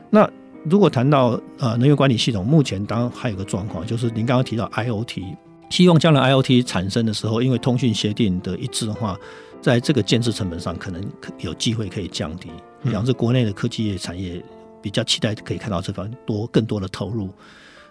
[0.09, 0.31] 那
[0.64, 5.25] 如果谈到呃能源管理系统，目前当然还有个状况，就是您刚刚提到 IoT，
[5.70, 9.18] 希望将来 IoT 产生的时候，因为通讯协定的一致的话，
[9.61, 11.03] 在这个建设成本上可能
[11.40, 12.48] 有机会可以降低，
[12.85, 14.40] 比方说国内的科技业产业
[14.81, 17.29] 比较期待可以看到这方多更多的投入，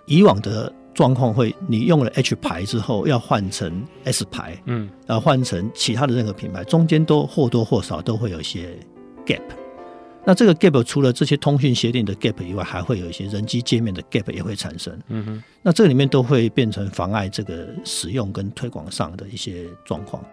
[0.06, 0.72] 以往的。
[0.94, 8.78] 状况会，你用了 H 牌之后要换成 S 牌，嗯，要换成其他的任何品牌，中间都或多或少都会有一些
[9.26, 9.42] gap。
[10.24, 14.96] 那这个 gap 除了这些通讯协定的 gap 以外，还会有一些人机界面的 gap 也会产生。
[15.08, 20.24] 嗯哼，那这里面都会变成妨碍这个使用跟推广上的一些状况。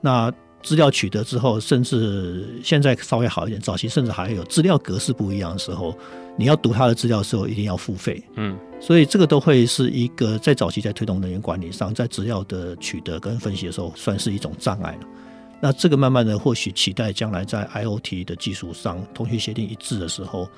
[0.00, 0.30] 那
[0.62, 5.96] 资料取得之后，甚至现在稍微好一点，早期甚至还有资料格式不一样的时候，
[6.36, 8.22] 你要读它的资料的时候，一定要付费。
[8.36, 15.06] 嗯，所以这个都会是一个在早期在推动能源管理上，在资料的取得跟分析的时候，算是一种障碍了。
[15.60, 20.48] 那这个慢慢的，或许期待将来在 IoT 的技术上，通讯协定一致的时候，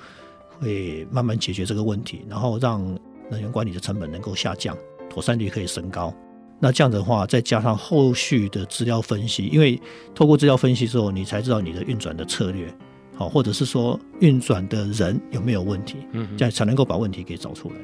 [0.61, 2.80] 会慢慢解决这个问题，然后让
[3.28, 4.78] 能源管理的成本能够下降，
[5.11, 6.14] 妥善率可以升高。
[6.61, 9.76] 那这样的话，再加上后续的资料分析，因为
[10.14, 12.72] 透过资料分析之后，你才知道你的运转的策略，
[13.16, 17.74] 好，或者是说运转的人有没有问题，嗯，这样才能够把问题给找出来。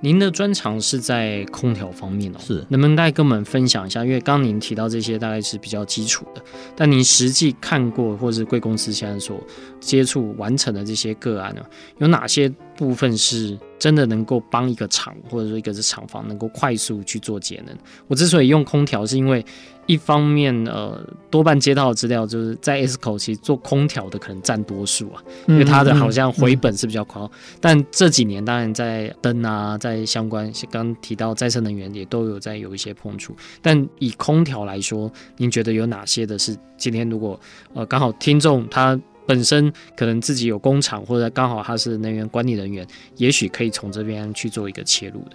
[0.00, 4.04] 您的专长是在空调方面哦，是，能不能大概跟我们分享一下？
[4.04, 6.42] 因为刚刚您提到这些大概是比较基础的，
[6.76, 9.42] 但您实际看过或者是贵公司现在所
[9.80, 11.62] 接触完成的这些个案呢，
[11.98, 12.48] 有哪些
[12.78, 17.76] 部分是真的能够帮一个厂或者说一个是厂房能够快速去做节能？
[18.06, 19.44] 我之所以用空调，是因为。
[19.88, 27.22] 一方面，呃，多半接到的资料就是在 ESCO 其实做空调的可能占多数啊，因为它的好像回本是比较高。
[27.22, 33.34] 嗯嗯嗯、但这几年当然在灯啊，在相关刚提到再生能源也都有在有一些碰触。
[33.62, 37.40] 但以空调来说，您觉得有哪些的是今天如果
[37.72, 42.86] 呃刚好听众他本身可能自己有工厂，或者刚好他是能源管理人员，
[43.16, 45.32] 也许可以从这边去做一个切入的。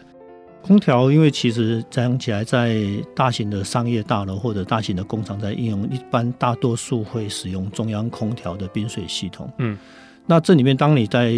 [0.63, 2.83] 空调，因为其实讲起来，在
[3.15, 9.47] 大型的商业大楼或者大型的工厂在应用，一般大多数会使用中央空调的冰水系统。
[9.59, 9.77] 嗯，
[10.25, 11.33] 那这里面，当你在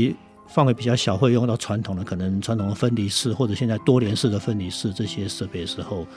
[0.47, 6.07] 范围比较小，会用到传统的可能传统的分离式或者现在多联式的分离式这些设备的时候，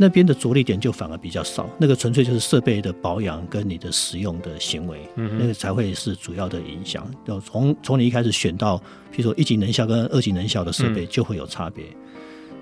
[0.00, 1.68] 那边的着力点就反而比较少。
[1.76, 7.04] 那个纯粹就是设备的保养跟你的使用的行为，嗯，那个才会是主要的影响。
[7.26, 8.78] 要从从你一开始选到，
[9.10, 11.84] 比如说一级能效跟二级能效的设备，就会有差别。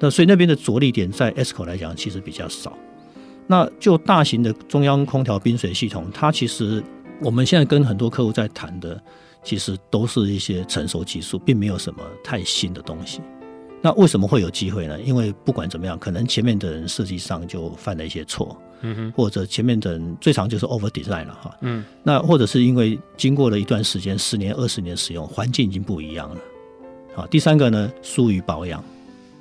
[0.00, 2.76] 那所以那边的着力点在 ESCO 来讲其实比较少。
[3.46, 6.82] 那就大型的中央空调冰水系统，它其实
[7.20, 9.00] 我们现在跟很多客户在谈的，
[9.44, 13.20] 其实都是一些成熟技术，并没有什么太新的东西。
[13.86, 15.00] 那为什么会有机会呢？
[15.00, 26.40] 因为不管怎么样，可能前面的人设计上就犯了一些错，嗯哼，或者前面的人最常就是 over design 了哈，嗯，那或者是因为经过了一段时间，十年、二十年使用，环境已经不一样了，
[27.14, 28.82] 好，第三个呢，疏于保养，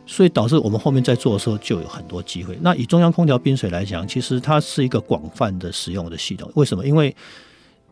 [0.05, 2.55] 所以导致我们后面在做的时候就有很多机会。
[2.61, 6.85] 那以中央空调冰水来讲，其实它是一个广泛的使用的系统，为什么？
[6.85, 7.15] 因为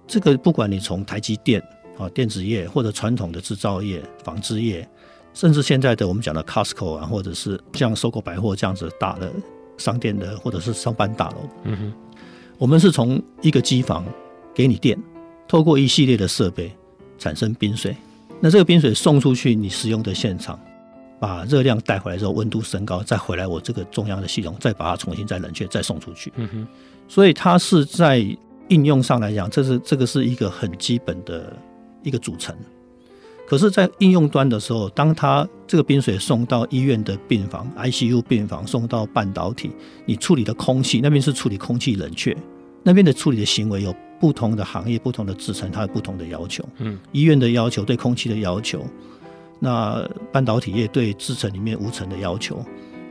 [0.05, 1.59] 这个不管你从台积电
[1.97, 4.87] 啊电子业，或者传统的制造业、纺织业。
[5.33, 9.31] 甚至现在的我们讲的 Costco 啊，或者是像 SOGO 百货这样子大的
[9.77, 11.93] 商店的，或者是上班大楼，嗯哼，
[12.57, 14.05] 我们是从一个机房
[14.53, 14.97] 给你电，
[15.47, 16.71] 透过一系列的设备
[17.17, 17.95] 产生冰水，
[18.39, 20.59] 那这个冰水送出去你使用的现场，
[21.19, 26.67] 把热量带回来之后，温度升高，再回来我这个中央的系统，再把它重新再冷却，再送出去，嗯哼，
[27.07, 28.19] 所以它是在
[28.69, 31.51] 应用上来讲，这是这个是一个很基本的
[32.03, 32.55] 一个组成。
[33.45, 39.71] 可是，在应用端的时候，当它这个冰水送到医院的病房、ICU 病房，送到半导体，
[40.05, 42.35] 你处理的空气那边是处理空气冷却，
[42.81, 46.63] 那边的处理的行为有不同的行业、不同的制程，它有不同的要求。
[46.77, 48.85] 嗯，医院的要求对空气的要求，
[49.59, 52.57] 那半导体业对制成里面无尘的要求，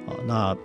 [0.06, 0.56] 啊，那。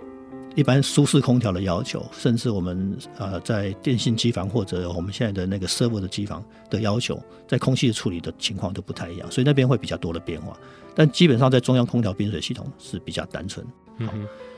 [0.58, 10.58] 一般舒适空调的要求，甚至我们呃在电信机房或者我们现在的那个 server 的机房的要求，在空气的处理的情况都不太一样，所以那边会比较多的变化。
[10.96, 13.64] 但基本上在中央空调冰水系统是比较单纯，
[13.98, 14.08] 嗯，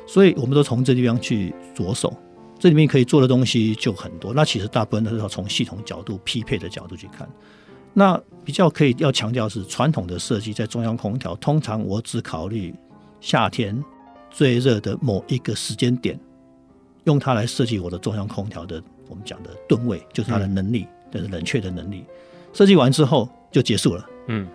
[0.06, 2.10] 所以我们都从这地方去着手，
[2.58, 4.32] 这里面可以做的东西就很多。
[4.32, 7.28] 那其实大部分都是要从系统角度匹配的角度去看。
[7.92, 12.74] 那比较可以要强调是传统的设计，在中央空调通常我只考虑
[13.20, 13.78] 夏天。
[14.30, 16.18] 最热的某一个时间点，
[17.04, 22.04] 用它来设计我的中央空调的，我们讲的吨位，就是它的能力，就是冷却的能力。
[22.52, 24.06] 设计完之后就结束了。
[24.28, 24.46] 嗯。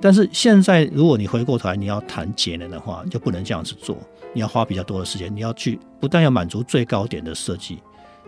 [0.00, 3.98] 但是现在，如果你回过头来，你要谈节能的话，就不能这样子做。
[4.32, 7.80] 你要花比较多的时间，你要去不但要满足最高点的设计，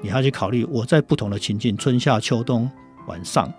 [0.03, 2.69] 你还要去考虑我在不同的情境，春夏秋冬
[3.07, 3.53] 晚上，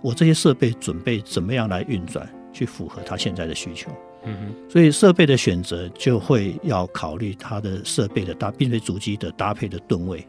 [0.00, 3.88] 我这些设备准备怎么样来运转，去符合它现在的需求。
[4.26, 10.26] 嗯哼，所以设备的选择就会要考虑它的设备的搭，并且主机的搭配的吨位，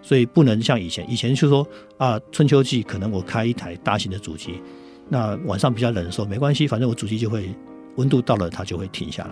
[0.00, 1.66] 所以不能像以前，以前就说
[1.98, 4.60] 啊，春秋季可能我开一台大型的主机，
[5.08, 7.52] 那晚上比较冷的时候没关系，反正我主机就会
[7.96, 9.30] 温度到了它就会停下来，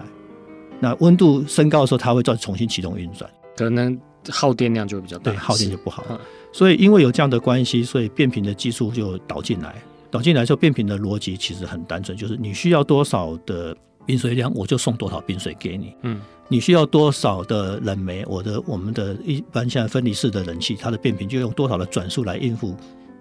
[0.81, 3.97] 那温度升高的时候它会再重新启动运转，可能
[4.31, 6.05] 耗电量就会比较大，对，耗电就不好。
[6.53, 13.77] 所以因为有这样的关系，所以变频的技术就导进来，导进来之后变频的逻辑其实很单纯，就是你需要多少的。
[14.05, 15.95] 冰水量我就送多少冰水给你。
[16.03, 18.25] 嗯，你需要多少的冷媒？
[18.27, 22.77] 我的我们的一般现在分离式的冷气，它的变频就用多少的转速来应付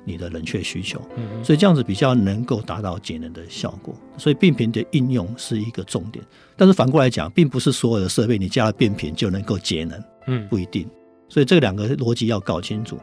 [0.06, 1.02] 你的冷却需求。
[1.16, 3.96] 嗯，所以这样子比较能够达到节能的效果。
[4.18, 6.24] 所以变频的应用是一个重点。
[6.58, 10.04] 但是反过来讲，并不是所有的设备你加了变频就能够节能。
[10.28, 10.88] 嗯，不一定。
[11.30, 12.98] 所以这两个逻辑要搞清楚。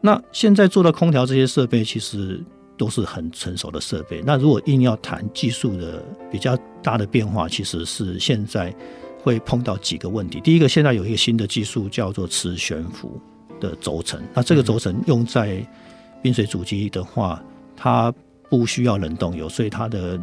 [0.00, 2.42] 那现在做的空调这些设备，其实。
[2.78, 4.20] 都是很成熟的设备。
[4.26, 8.74] 那如果硬要谈技术的比较大的变化，其实是现在
[9.22, 10.40] 会碰到几个问题。
[10.40, 13.20] 第一个，现在有一个新的技术叫做磁悬浮
[13.60, 14.20] 的轴承。
[14.34, 15.64] 那这个轴承用在
[16.20, 17.42] 冰水主机的话，
[17.76, 18.12] 它
[18.50, 20.20] 不需要冷冻油，所以它的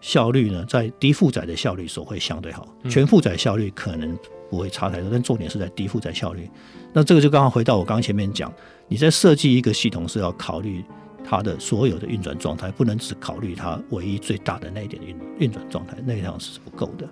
[0.00, 2.68] 效率呢，在低负载的效率所会相对好。
[2.88, 4.16] 全负载效率可能
[4.50, 6.48] 不会差太多，但重点是在低负载效率。
[6.92, 8.52] 那这个就刚好回到我刚刚前面讲，
[8.88, 10.84] 你在设计一个系统是要考虑。
[11.24, 17.08] 它的所有的运转状态不能只考虑它唯一最大的那一点运运转状态，那样是不够的。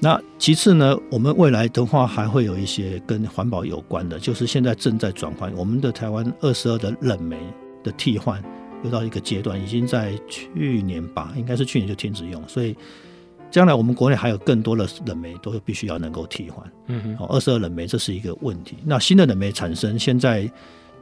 [0.00, 7.38] 那其次呢，我们未来的话还会有一些跟环保有关的，就是现在正在转换我们的台湾二十二的冷媒
[7.84, 8.42] 的替换，
[8.84, 12.76] 又到一个阶段，已经在去年吧，应该是去年就停止用，所以
[13.50, 16.72] 将来我们国内还有更多的冷媒都必须要能够替换。
[16.86, 18.78] 嗯哼，二十二冷媒这是一个问题。
[18.84, 20.50] 那新的冷媒产生现在。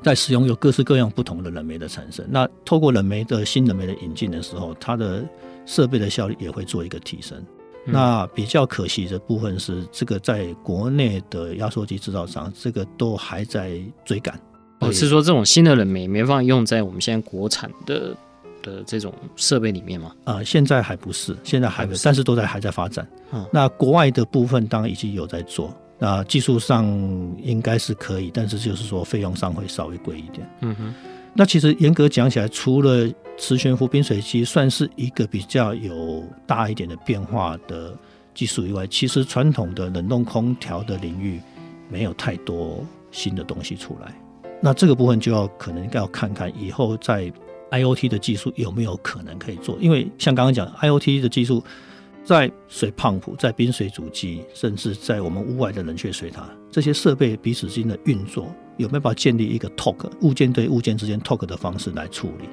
[0.02, 5.24] 在使用有各式各样不同的冷媒的产生，那透过冷媒的新冷媒的引进的时候，它的
[5.66, 7.38] 设备的效率也会做一个提升。
[7.86, 14.38] 嗯、那比较可惜的部分是，这个在国内的压缩机制造商，这个都还在追赶。
[14.80, 18.16] 我是说，这种新的冷媒没办法用在我们现在国产的
[18.62, 20.14] 的这种设备里面吗？
[20.24, 23.06] 啊、呃，现在还不是，现在还不是，但是都在还在发展。
[23.32, 25.74] 嗯，那国外的部分当然已经有在做。
[26.02, 26.86] 那技术上
[27.42, 30.48] 应该是可以，但是就是说费用上会稍微贵一点。
[30.62, 30.94] 嗯哼。
[31.34, 37.94] 那其实严格讲起来，除了磁悬浮冰水机算是一个比较有大一点的变化的
[38.34, 41.38] 技术以外，其实传统的冷冻空调的领域
[41.90, 44.12] 没有太多新的东西出来。
[44.60, 47.30] 那这个部分就要可能要看看以后在
[47.70, 51.62] IoT 的技术有没有可能可以做，因为像刚刚讲 IoT 的技术。
[52.24, 58.44] 在水泵浦、在冰水主机，甚至在我们屋外的冷却水塔，这些设备彼此之间的运作，
[58.76, 62.48] 有没有办法建立一个 talk 物件对物件之间 talk 的方式来处理？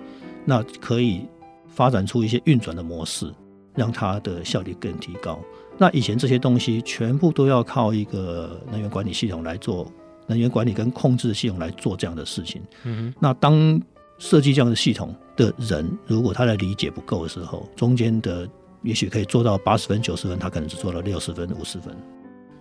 [0.45, 1.21] 那可以
[1.67, 3.31] 发展出一些运转的模式，
[3.75, 5.39] 让它的效率更提高。
[5.77, 9.85] 那以前这些东西全部都要靠一个能源管理系统来做，
[10.25, 12.61] 能源管理跟控制系统来做这样的事情。
[12.83, 13.19] 嗯哼。
[13.19, 13.79] 那当
[14.17, 18.49] 设计这样的系统的人，如果他的理解不够的时候，中间的
[18.87, 21.93] 也许可以做到八十分、九十分，他可能只做了六十分、五十分，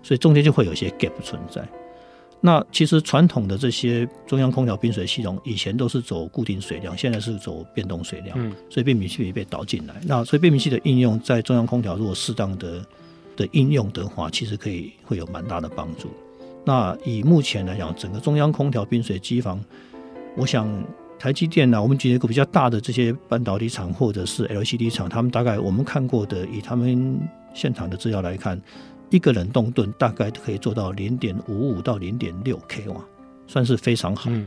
[0.03, 1.67] 所以中间就会有一些 gap 存在。
[2.41, 8.37] 那其实传统的这些中央空调冰水系统，以前都是走固定水量，现在是走变动水量，
[8.69, 9.95] 所以变频器也被导进来。
[10.03, 12.85] 那所以变频器的应用在中央空调如果适当的
[13.37, 16.11] 的应用的话，其实可以会有蛮大的帮助。
[16.65, 19.59] 那以目前来讲，整个中央空调冰水机房，
[20.37, 20.69] 我想
[21.19, 27.21] 台积电呢、啊，我们举一个比较大的这些半导体厂或者是 LCD 厂，他们大概我们看过的，以他们
[27.55, 28.61] 现场的资料来看，
[29.11, 33.05] 一个冷冻吨大概可以做到零点五五到零点六 k 瓦，
[33.47, 34.31] 算是非常好。
[34.31, 34.47] 嗯、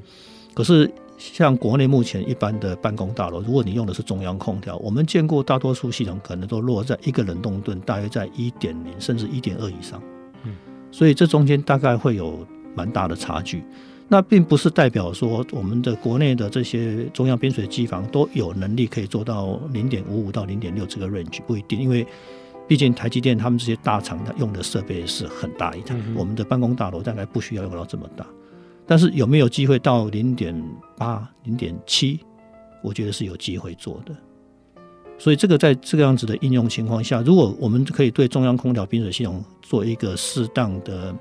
[0.53, 0.91] 可是。
[1.21, 10.01] 像国内目前一般的办公大楼，如果你用的是中央空调，我们见过大多数系统可能都落在一个冷冻吨大约在一点零甚至一点二以上，
[10.45, 10.55] 嗯，
[10.93, 13.65] 所以这中间大概会有蛮大的差距。
[14.11, 22.05] 那并不是代表说我们的国内的这些中央冰水机房都有能力可以做到零点五五到零点六这个 range，不一定，因为
[22.67, 28.25] 毕竟台积电他们这些大厂它用的设备是很大一台，嗯、我们的办公大楼大概不需要用到这么大。
[28.87, 30.59] 但是有没有机会到零点
[30.97, 32.19] 八、零点七？
[32.81, 34.15] 我觉得是有机会做的。
[35.19, 41.13] 所以这个在这个样子的应用情况下，如果我们可以对中央空调冰水系统做一个适当的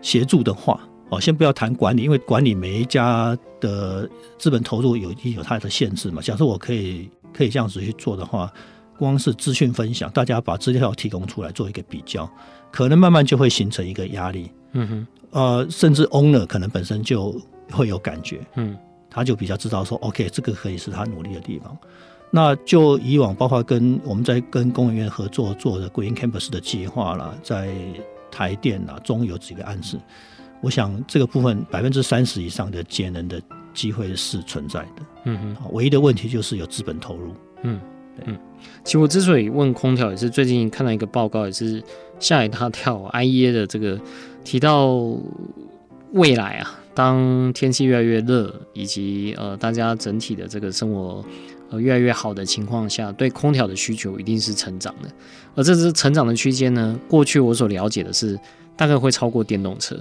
[0.00, 0.80] 协助的话，
[1.10, 4.08] 哦，先不要谈管理，因为管理每一家的
[4.38, 6.22] 资本投入有有它的限制嘛。
[6.22, 8.52] 假设我可以可以这样子去做的话，
[8.96, 12.30] 光是资讯分享，大家把资料提供出来做一个比较，
[12.70, 14.50] 可能慢慢就会形成一个压力。
[14.72, 15.06] 嗯哼。
[15.32, 17.32] 呃，甚至 owner 可能本身就
[17.70, 18.76] 会有感觉，嗯，
[19.08, 21.78] 他就比较知道说，OK，这个可以是他努力的地方。
[22.32, 27.72] 那就以往包括跟我们在跟工研院合作做的 Green Campus 的计划啦，在
[28.28, 30.00] 台电啊中有几个案子，
[30.60, 33.40] 我想这个部分百分之三十以上的节能的
[33.72, 35.02] 机会是存在的。
[35.24, 37.32] 嗯哼，唯一的问题就是有资本投入。
[37.62, 37.80] 嗯，
[38.16, 38.38] 对嗯，
[38.84, 41.82] 其实我之所以问空调，也是最近看到一个报告，也是
[42.18, 44.00] 吓一大跳，IEA 的这个。
[44.42, 44.96] 提到
[46.12, 51.22] 未来啊，当天气越来越热，以及呃大家整体的这个生活
[51.68, 55.10] 呃越来越好的情况下，对空调的需求一定是成长的。
[55.54, 58.40] 而这是成长的区间呢，过去我所了解的是
[58.76, 59.94] 大概会超过电动车。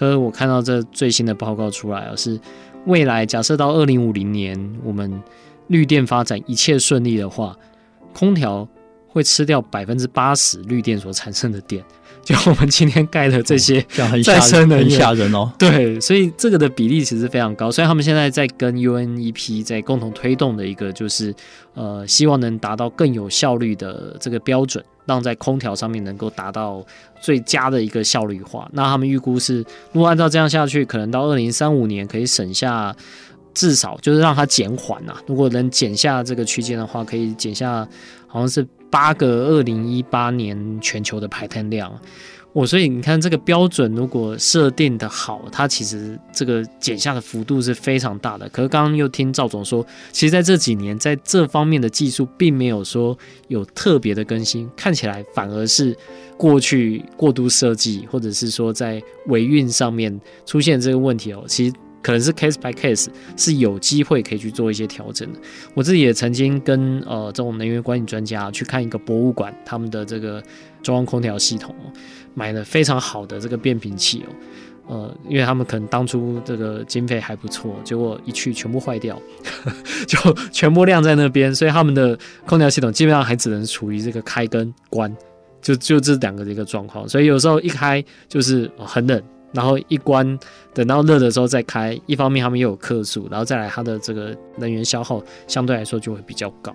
[0.00, 2.40] 可是我看到这最新的报告出来啊，是
[2.86, 5.22] 未来假设到二零五零年，我们
[5.66, 7.54] 绿电发展一切顺利的话，
[8.14, 8.66] 空调
[9.10, 11.84] 会吃掉百分之八十绿电所产生的电。
[12.22, 13.80] 就我们今天盖的这些
[14.22, 15.50] 再生能源，很吓人哦。
[15.58, 17.70] 对，所以这个的比例其实非常高。
[17.70, 21.34] 所以他们现在在跟 UNEP 在共同推动的一个，就是
[21.72, 26.84] 呃，希望能达到更有效率的这个标准，让在空调上面能够达到
[27.22, 28.68] 最佳的一个效率化。
[28.74, 32.94] 那他们预估是，如果按照这样下去，可能到二零三五年可以省下
[33.54, 35.16] 至少就是让它减缓啊。
[35.26, 37.88] 如果能减下这个区间的话，可以减下
[38.26, 38.64] 好像是。
[38.90, 41.96] 八个二零一八年全球的排碳量，
[42.52, 48.48] 我所以你看这个标准如果设定的好，它其实这个减下的幅度是非常大的。
[48.48, 53.16] 可是刚刚又听赵总说，其实在这几年在这方面的技术并没有说
[53.48, 55.96] 有特别的更新，看起来反而是
[56.36, 61.74] 过去过度设计，或者是说在维运上面出现这个问题哦，其实。
[62.02, 65.38] 可能是 case by case 是有机会可以去做一些调整的。
[65.74, 70.42] 我自己也曾经跟呃这种能源管理专家去看一个博物馆，他们的这个
[70.82, 71.74] 中央空调系统，
[72.34, 74.32] 买了非常好的这个变频器哦，
[74.88, 79.20] 呃，因为他们可能当初这个经费还不错，结果一去全部坏掉，
[80.08, 80.18] 就
[80.50, 85.14] 全部晾在那边，所以他们的空调系统基本上还只能处于这个开跟关，
[85.60, 89.22] 就就这两个的一个状况，所以有时候一开就是很冷。
[89.52, 90.38] 然后一关，
[90.72, 91.98] 等到热的时候再开。
[92.06, 96.72] 一方面他们又有客数，然后再来它的这个能源消耗相对来说就会比较高，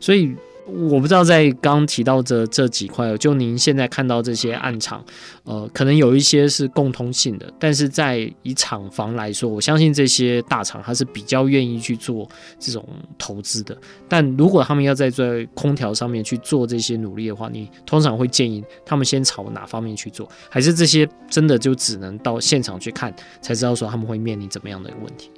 [0.00, 0.34] 所以。
[0.68, 5.02] 我不知道在刚提到这这几块，就您现在看到这些暗场，
[5.44, 13.74] 呃，可能有一些是共通性的，但是在以厂房来说，我相信这些大厂它是比较愿意去做这种投资的。
[14.06, 20.28] 但如果他们要在在空调上面去做这些努力的话，你通常会建议他们先朝哪方面去做？
[20.50, 23.10] 还是这些真的就只能到现场去看
[23.40, 25.30] 才知道说他们会面临怎么样的一个问题？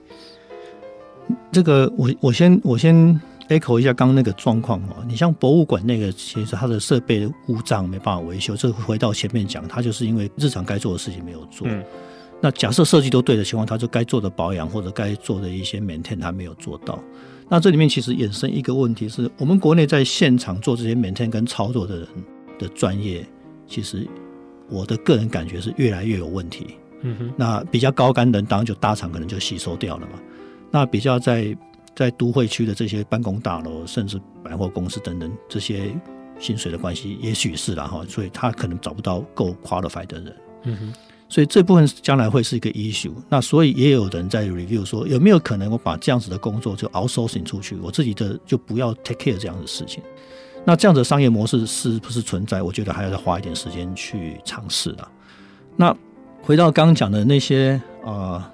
[1.52, 3.20] 这个我我先我先。
[3.50, 5.04] Echo 一下刚刚那个状况哦。
[5.06, 11.66] 你像博物馆那个，其实它的设备的故障没办法维修，这回到前面讲，它就是因为日常该做的事情没有做。
[11.68, 11.84] 嗯、
[12.40, 16.98] 那假设设计都对的情况，它就该做的保养或者该做的一些 maintain 它没有做到。
[17.48, 22.08] 那这里面其实衍生一个问题是，我们国内在现场做这些 maintain 跟操作的人
[22.58, 23.26] 的专业，
[23.66, 24.06] 其实
[24.68, 26.76] 我的个人感觉是越来越有问题。
[27.02, 30.12] 嗯哼，那比较高干的人当然就大厂可能就吸收掉了嘛。
[30.70, 31.56] 那比较在
[31.94, 35.92] 在都会区的这些办公大楼，甚至百货公司等等，这些
[36.38, 40.36] 薪水的关系，也许是啦哈，所以他可能找不到够 qualified 的人。
[40.62, 40.94] 嗯哼，
[41.28, 43.12] 所以这部分将来会是一个 issue。
[43.28, 50.02] 那所以也有人在 review 说，有没有可能我把这样子的工作就 outsourcing 出去，我自己的就不要 take care 这样的事情。
[50.64, 52.62] 那这样子的商业模式是不是存在？
[52.62, 55.10] 我觉得还要再花一点时间去尝试了。
[55.76, 55.94] 那
[56.40, 58.10] 回到刚刚讲的那些啊。
[58.10, 58.44] 呃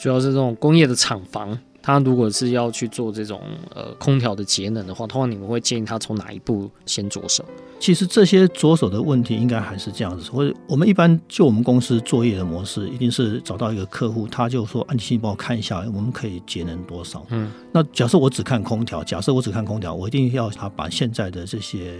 [0.00, 1.58] 主要是这种工业的厂房，
[1.90, 3.40] 他如果是要去做这种
[3.74, 7.44] 呃空调的节能的话，通常你们会建议他从哪一步先着手？
[7.78, 10.30] 其实这些着手的问题应该还是这样子。
[10.30, 21.98] 或者我们一般就我们公司作业的模式，一定是找到一个客户，他就说：“安琪，你帮我看一下，我们可以节能多少？”嗯，那假设我只看空调，假设我只看空调，我一定要他把现在的这些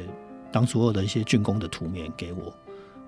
[0.52, 2.54] 当初有的一些竣工的图面给我。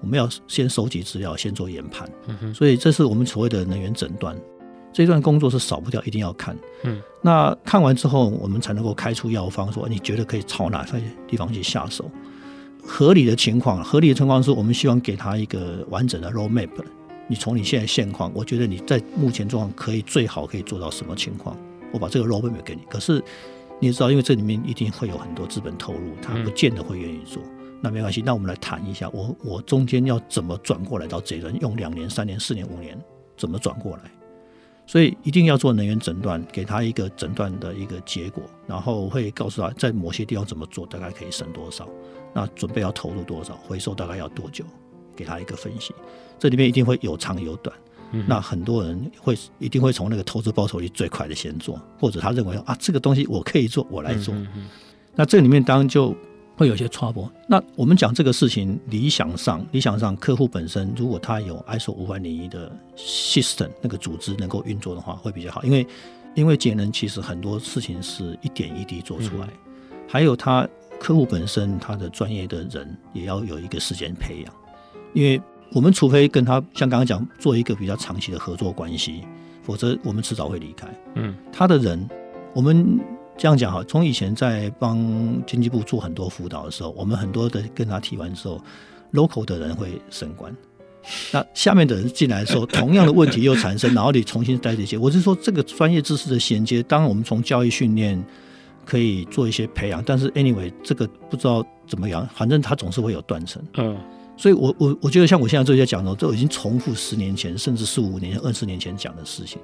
[0.01, 2.11] 我们要先收集资料，先做研判。
[2.26, 4.35] 嗯哼，所以这是我们所谓的能源诊断。
[4.93, 6.57] 这段工作是少不掉，一定要看。
[6.84, 12.11] 嗯，那看完之后，我们才能够开出药方，说你觉得可以朝哪些地方去下手。
[12.84, 16.68] 合理的情况，合理的情况是我们希望给他一个完整的 roadmap。
[17.28, 21.57] 你从你现在现况，我觉得你在目前状况可以最好可以做到什么情况？
[21.93, 22.82] 我把这个 roadmap 给你。
[22.90, 23.22] 可是
[23.80, 27.40] 你也知道，因为这里面一定会有很多资本投入，他不见得会愿意做。
[27.80, 33.01] 那没关系，那我们来谈一下，我我中间要怎么转过来到这一轮，用两年、三年、四年、五年，
[33.36, 34.03] 怎么转过来？
[34.93, 41.88] 所以一定要做能源诊断，给他一个诊断的一个结果，然后会告诉他在某些地方怎么做，大概可以省多少，
[42.34, 44.66] 那准备要投入多少，回收大概要多久，
[45.16, 45.95] 给他一个分析。
[46.38, 47.74] 这里面一定会有长有短，
[48.11, 54.34] 嗯、那很多人会一定会从那个投资报酬率最快的先做，或者他认为啊这个东西我可以做，我来做。
[55.14, 56.14] 那这里面当然就。
[56.63, 57.29] 会有些 trouble。
[57.49, 65.65] 那我们讲这个事情，理想上，理想上，客户本身如果他有 ISO 五万零一的 system 那个组织能够运作的话，会比较好。
[65.65, 65.85] 因为，
[66.37, 70.69] 因为节能其实很多事情是一点一滴做出来，嗯、还有他
[71.01, 74.55] 客户本身他的专业的人也要有一个时间培养。
[75.15, 75.43] 因为
[75.73, 79.25] 我们除非跟他像刚刚讲做一个比较长期的合作关系，
[79.65, 80.87] 否则我们迟早会离开。
[81.17, 82.09] 嗯，他的人
[82.55, 83.01] 我们。
[83.37, 84.97] 这样讲哈，从以前在帮
[85.47, 88.61] 经济部做很多辅导的时候，我们很多的跟他提完之后
[89.12, 90.55] ，local 的人会升官，
[91.33, 94.97] 那下面的人进来的时候，同样的问题又产生，然后你重新带这些。
[94.97, 98.22] 我是说，这个专业知识的衔接，当然我们从教育训练
[98.85, 103.61] 可以做一些培养，但是 anyway 这个不知道怎么样，反正它总是会有断层。
[103.78, 103.97] 嗯，
[104.37, 109.59] 所以我我我觉得像我现在这些讲的，都已经重复十年前，甚至四五年前、二十年前讲的事情。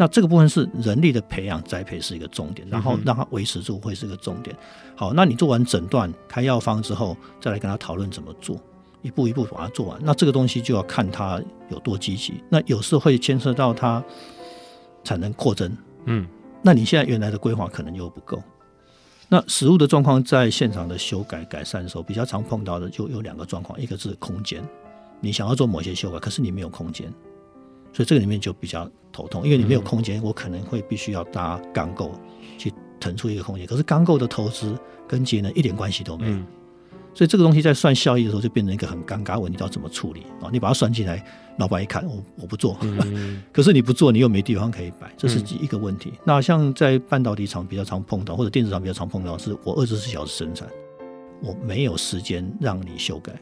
[0.00, 4.56] 那这个部分是人力的培养栽培是一个重点，然后让他维持住会是一个重点。
[4.94, 8.56] 好，那你做完诊断开药方之后，再来跟他讨论怎么做，
[9.02, 10.00] 一步一步把它做完。
[10.00, 12.40] 那这个东西就要看他有多积极。
[12.48, 14.00] 那有时候会牵涉到他
[15.02, 16.24] 产能扩增，嗯，
[16.62, 18.40] 那你现在原来的规划可能又不够。
[19.28, 24.62] 那食物的状况在现场的修改改善的时候，比较常碰到的就有两个状况，一个是空间，
[25.20, 27.12] 你想要做某些修改，可是你没有空间。
[27.98, 32.12] 所以这个里面就比较头痛，因为你没有空间，我可能会必须要搭钢构
[32.56, 33.66] 去腾出一个空间。
[33.66, 34.78] 可是钢构的投资
[35.08, 36.36] 跟节能一点关系都没有，
[37.12, 40.48] 所以这个东西在算效益的时候就变成一个很尴尬问题，要怎么处理啊？
[40.52, 41.20] 你把它算进来，
[41.58, 42.78] 老板一看，我我不做，
[43.52, 46.12] 可是你不做，你又没地方可以摆，这是一个问题。
[46.22, 50.68] 那像在半导体厂比较常碰到，或者电子厂比较常碰到，是我二十四小时生产，
[51.42, 53.32] 我没有时间让你修改，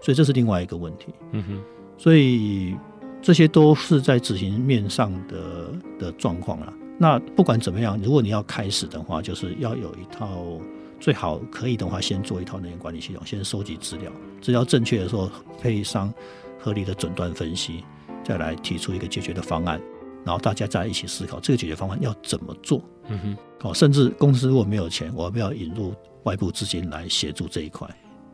[0.00, 1.08] 所以这是另外一个问题。
[1.32, 1.62] 嗯哼，
[1.98, 2.74] 所以。
[3.20, 6.72] 这些都是在执行面上的的状况了。
[6.98, 10.58] 那不管怎么样，如果你要开始的话，就是要有一套
[10.98, 14.10] 最好可以的话，先做一套能源管理系统，先收集资料，
[14.40, 16.12] 资料正确的时候配上
[16.58, 17.84] 合理的诊断分析，
[18.24, 19.80] 再来提出一个解决的方案，
[20.24, 22.82] 然后大家再一起思考这个解决方案要怎么做。
[23.08, 23.36] 嗯哼，
[23.68, 25.94] 哦，甚至公司如果没有钱，我要不要引入
[26.24, 27.88] 外部资金来协助这一块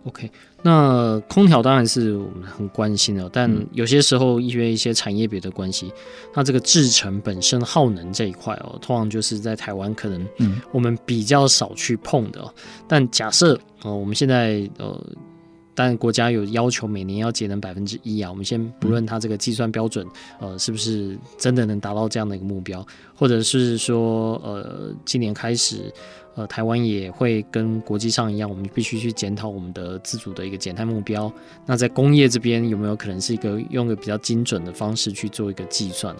[0.05, 0.31] ？OK，
[0.63, 5.93] 那空调当然是我们很关心的，但有些时候因为一些产业别的关系，
[6.35, 10.29] 那这个制成本身耗能这一块哦，通常就是在台湾可能
[10.73, 12.45] 我们比较少去碰的。
[12.87, 14.99] 但假设呃我们现在呃
[15.75, 18.31] 但国家有要求每年要节能百分之一啊。
[18.31, 20.07] 我们先不论它这个计算标准，
[20.39, 25.93] 呃，是不是真的能达到这样的一个目标，或者是说，呃，今年开始，
[26.35, 31.33] 呃，台湾也会跟国际上一样，我们必须去检讨我们的自主的一个减碳目标。
[31.67, 36.15] 那在工业这边有没有可能是一个用个比较精准的方式去做一个计算？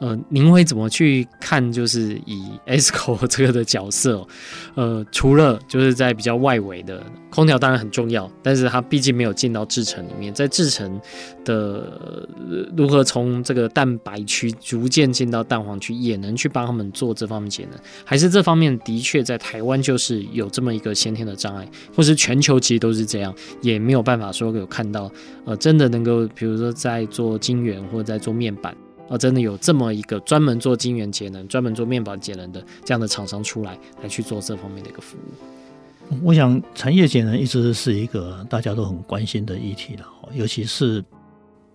[0.00, 1.72] 呃，您会怎么去看？
[1.72, 4.26] 就是以 ESCO 这个的角色，
[4.74, 11.00] 呃，除了就是在比较外围的空调当然很重要，但是它毕竟没有进到制程里面，在制程
[11.44, 12.28] 的
[12.76, 21.66] 如何从这个蛋白区逐渐进到蛋黄区，也能去帮他们做这方面节能，还是这方面的确在台湾就是有这么一个先天的障碍，
[21.96, 25.10] 或是全球其实都是这样，也没有办法说有看到，
[25.44, 28.76] 呃，真的能够比如说在做晶圆或者在做面板。
[29.08, 36.18] 啊，真的有这么一个专门做晶圆节能、专门做面板节能的这样的厂商出来，来去做这方面的一个服务。
[36.22, 41.02] 我想，产业节能一直是一个大家都很关心的议题了，尤其是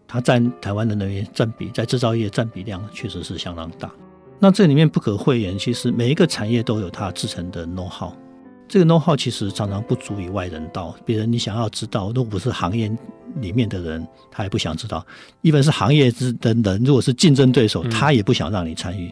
[0.07, 3.91] 它占台湾的能源占比，在制造业占比量确实是相当大。
[4.39, 8.11] 那这里面不可讳言，其实每一个产业都有它制程的 know how。
[8.69, 12.89] 这个 know how 其实常常不足以外人道，别人你想要知道，如果不是行业
[13.41, 15.03] 里面的人，他也不想知道；
[15.41, 19.11] 一般是行业之的人，如果是竞争对手，他也不想让你参与。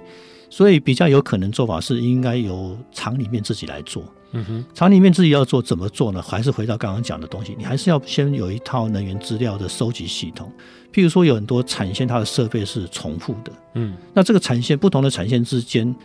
[0.49, 4.03] 所以比较有可能做法是，应该由厂里面自己来做。
[4.33, 6.21] 嗯哼，厂里面自己要做怎么做呢？
[6.21, 10.51] 还是回到刚刚讲的东西，你还是要先有一套能源资料的收集系统。
[10.93, 13.51] 譬如说，有很多产线，它的设备是重复的。
[13.73, 15.95] 嗯，那这个产线不同的产线之间。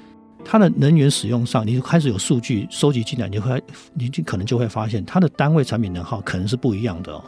[0.45, 3.63] 它的能源使用上，你就开始有数据收集进来，你会，
[3.95, 7.25] 你就可能就会发现，它的单位产品能耗可能是不一样的哦。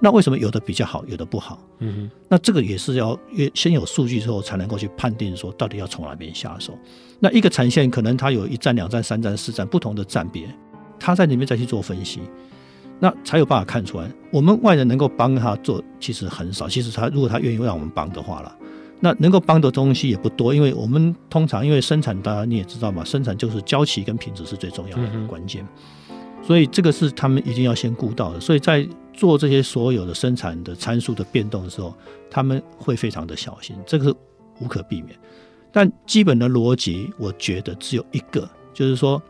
[0.00, 1.58] 那为什么有的比较好，有的不好？
[1.80, 3.18] 嗯哼，那这个也是要
[3.54, 6.76] 先有数据之后，才能够去判定说，到底要从哪边下手。
[7.18, 10.48] 那一个产线可能它有一站、两站、三站、四站不同的站别，
[11.00, 12.20] 它在里面再去做分析，
[13.00, 14.08] 那才有办法看出来。
[14.30, 16.68] 我们外人能够帮他做，其实很少。
[16.68, 18.57] 其实他如果他愿意让我们帮的话了。
[19.00, 25.66] 那能够帮的东西也不多，因为我们通常因为生产，大家你也知道嘛，生产就是交期跟品质是最重要的关键，
[26.42, 28.40] 所以这个是他们一定要先顾到的。
[28.40, 31.94] 所以在做这些所有的生产的参数的变动的时候，
[32.30, 34.14] 他们会非常的小心，这个是
[34.60, 35.16] 无可避免。
[35.70, 39.22] 但基本的逻辑，我觉得只有一个，就是说，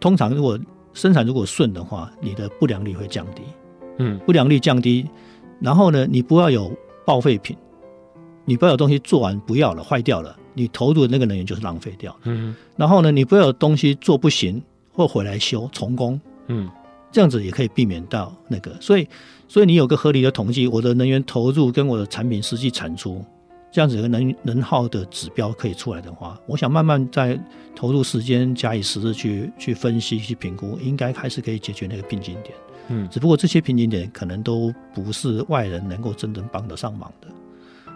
[0.00, 0.58] 通常如果
[0.92, 3.42] 生产如果顺的话，你的不良率会降低，
[3.98, 5.08] 嗯，不良率降低，
[5.60, 6.70] 然后呢，你不要有
[7.06, 7.56] 报废品。
[8.48, 12.16] 你不要有东西做完不要了，坏掉了，你投入的那个能源就是浪费掉。
[12.24, 16.66] 嗯，然后呢，你不要有东西做不行或回来修重工，嗯，
[17.12, 18.74] 这样子也可以避免到那个。
[18.80, 19.06] 所以，
[19.46, 23.22] 所以你有个合理的统计，我的能源投入跟我的产品实际产出，
[23.70, 27.38] 这样子的能能耗的指标可以出来的话，我想慢慢在
[27.76, 32.54] 投入时间加以实质去去分析去评估，应该还是可以解决那个瓶颈点。
[32.88, 37.28] 嗯，只不过这些瓶颈点可能都不是外人能够真正帮得上忙的。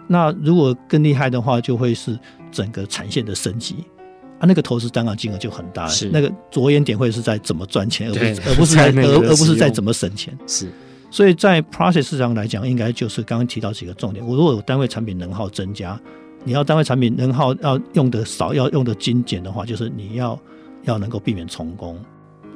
[0.07, 2.17] 那如果更厉害的话，就会是
[2.51, 3.77] 整个产线的升级
[4.39, 5.87] 啊，那个投资当然金额就很大。
[5.87, 10.37] 是那个着眼点会是在怎么赚钱，而不是而不是在而而不是在怎么省钱。
[10.45, 10.69] 是，
[11.09, 14.25] 所以在 process 市场来讲，应该就是刚刚提到几个重点。
[14.25, 15.99] 我如果有单位产品能耗增加，
[16.43, 20.37] 你要单位产品能耗要用的少，要用的精简的话，就是你要
[20.83, 21.97] 要能够避免重工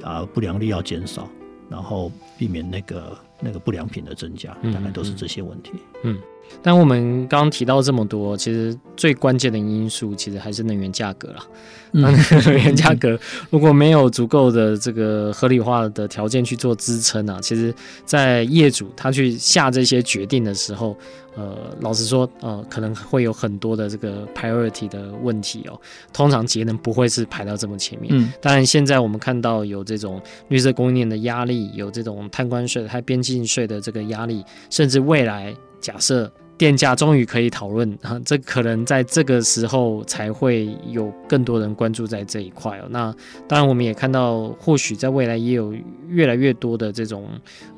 [0.04, 1.30] 啊，不良率要减少，
[1.70, 5.72] 然后避免那个那个不良品的增加，大概都是这些问题。
[6.04, 6.14] 嗯。
[6.14, 6.22] 嗯
[6.62, 11.46] 但我们刚刚提到这么多，其实最关键的因素其实还是能源价格啦。
[11.92, 13.18] 那能源价格
[13.50, 17.74] 如果没有足够的这个合理化的条件去做支撑啊，其实，
[18.04, 20.98] 在业主他去下这些决定的时候，
[21.36, 25.80] 呃，老实说，呃，可能会有很多的这个 priority 的问题哦。
[26.12, 28.14] 通常节能不会是排到这么前面。
[28.14, 28.34] 嗯。
[28.42, 35.56] 当然，现在我们看到有这种绿色供应链的压力，有这种碳关税、还边境税的这个压力，甚至未来。
[35.80, 42.88] 假设电价终于可以讨论啊，这可能在这个时候才会有更多人关注在这一块哦。
[42.90, 43.14] 那
[43.48, 45.74] 当然，我们也看到，或许在未来也有
[46.08, 47.30] 越来越多的这种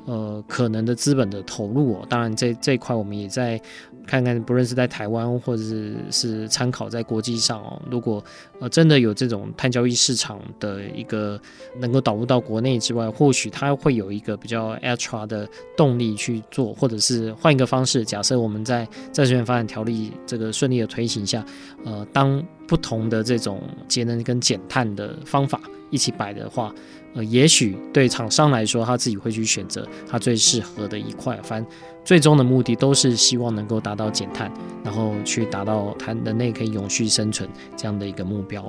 [0.06, 2.06] 呃可能的资本的投入哦。
[2.08, 3.60] 当然这，这一块我们也在。
[4.06, 8.24] 看看，不论是在台湾，或者是是参考在国际上哦，如果
[8.58, 11.40] 呃真的有这种碳交易市场的一个
[11.78, 21.44] 能够导入到国内之外，或许它会有一个比较 extra 的动力去做，或者是换一个方式，假设我们在再生能源发展条例这个顺利的推行下，
[21.84, 25.60] 呃，当不同的这种节能跟减碳的方法
[25.90, 26.72] 一起摆的话，
[27.14, 31.36] 呃，也许对厂商来说，他自己会去选择他最适合的一块。
[31.42, 31.72] 反正
[32.04, 34.50] 最终的目的都是希望能够达到减碳，
[34.84, 38.64] 然后去达到它人类可以永续生存这样的一个目标。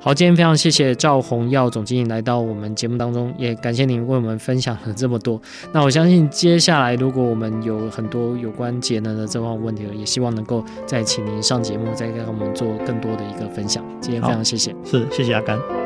[0.00, 5.40] 好，今天非常谢谢赵红耀总经理来到我们节目当中，也感谢您为我们分享了这么多。
[5.72, 13.84] 那我相信接下来如果我们有很多有关节能的这方面问题，也希望能够再请您上节目，再跟我们做更多的一个分享。
[14.00, 15.85] 今天非常谢谢，是谢谢阿甘。